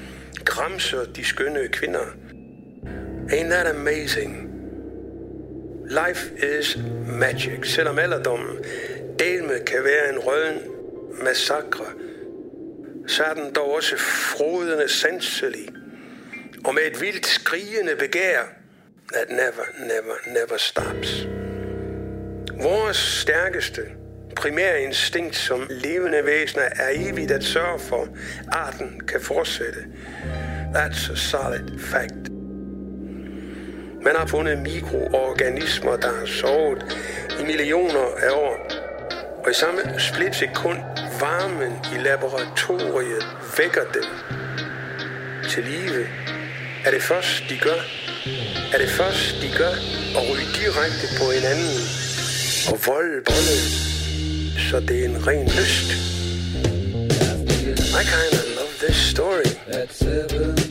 [0.45, 2.05] gramser de skønne kvinder.
[3.29, 4.46] Ain't that amazing?
[5.89, 6.77] Life is
[7.19, 8.57] magic, selvom alderdommen
[9.19, 10.59] delme kan være en røden
[11.23, 11.85] massakre,
[13.07, 15.69] så er den dog også frodende sanselig,
[16.65, 18.41] og med et vildt skrigende begær,
[19.13, 21.27] that never, never, never stops.
[22.61, 23.81] Vores stærkeste,
[24.35, 28.09] primære instinkt som levende væsener er evigt at sørge for, at
[28.47, 29.79] arten kan fortsætte.
[30.73, 32.36] That's a solid fact.
[34.07, 36.81] Man har fundet mikroorganismer, der har sovet
[37.39, 38.57] i millioner af år.
[39.45, 40.77] Og i samme splitsekund
[41.19, 43.23] varmen i laboratoriet
[43.57, 44.07] vækker dem
[45.49, 46.05] til live.
[46.85, 47.79] Er det først, de gør?
[48.73, 49.73] Er det først, de gør
[50.17, 51.77] at ryge direkte på hinanden
[52.71, 53.59] og volde bolde,
[54.69, 55.89] så det er en ren lyst?
[57.99, 59.49] I kinda love this story.
[59.67, 60.66] At seven.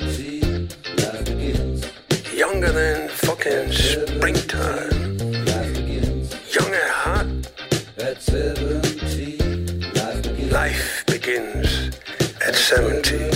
[2.56, 5.18] Younger than fucking springtime.
[5.44, 6.54] Life begins.
[6.54, 7.26] Young at heart,
[7.98, 9.36] At 70,
[9.92, 10.52] life begins.
[10.52, 11.90] life begins
[12.40, 13.35] at 70.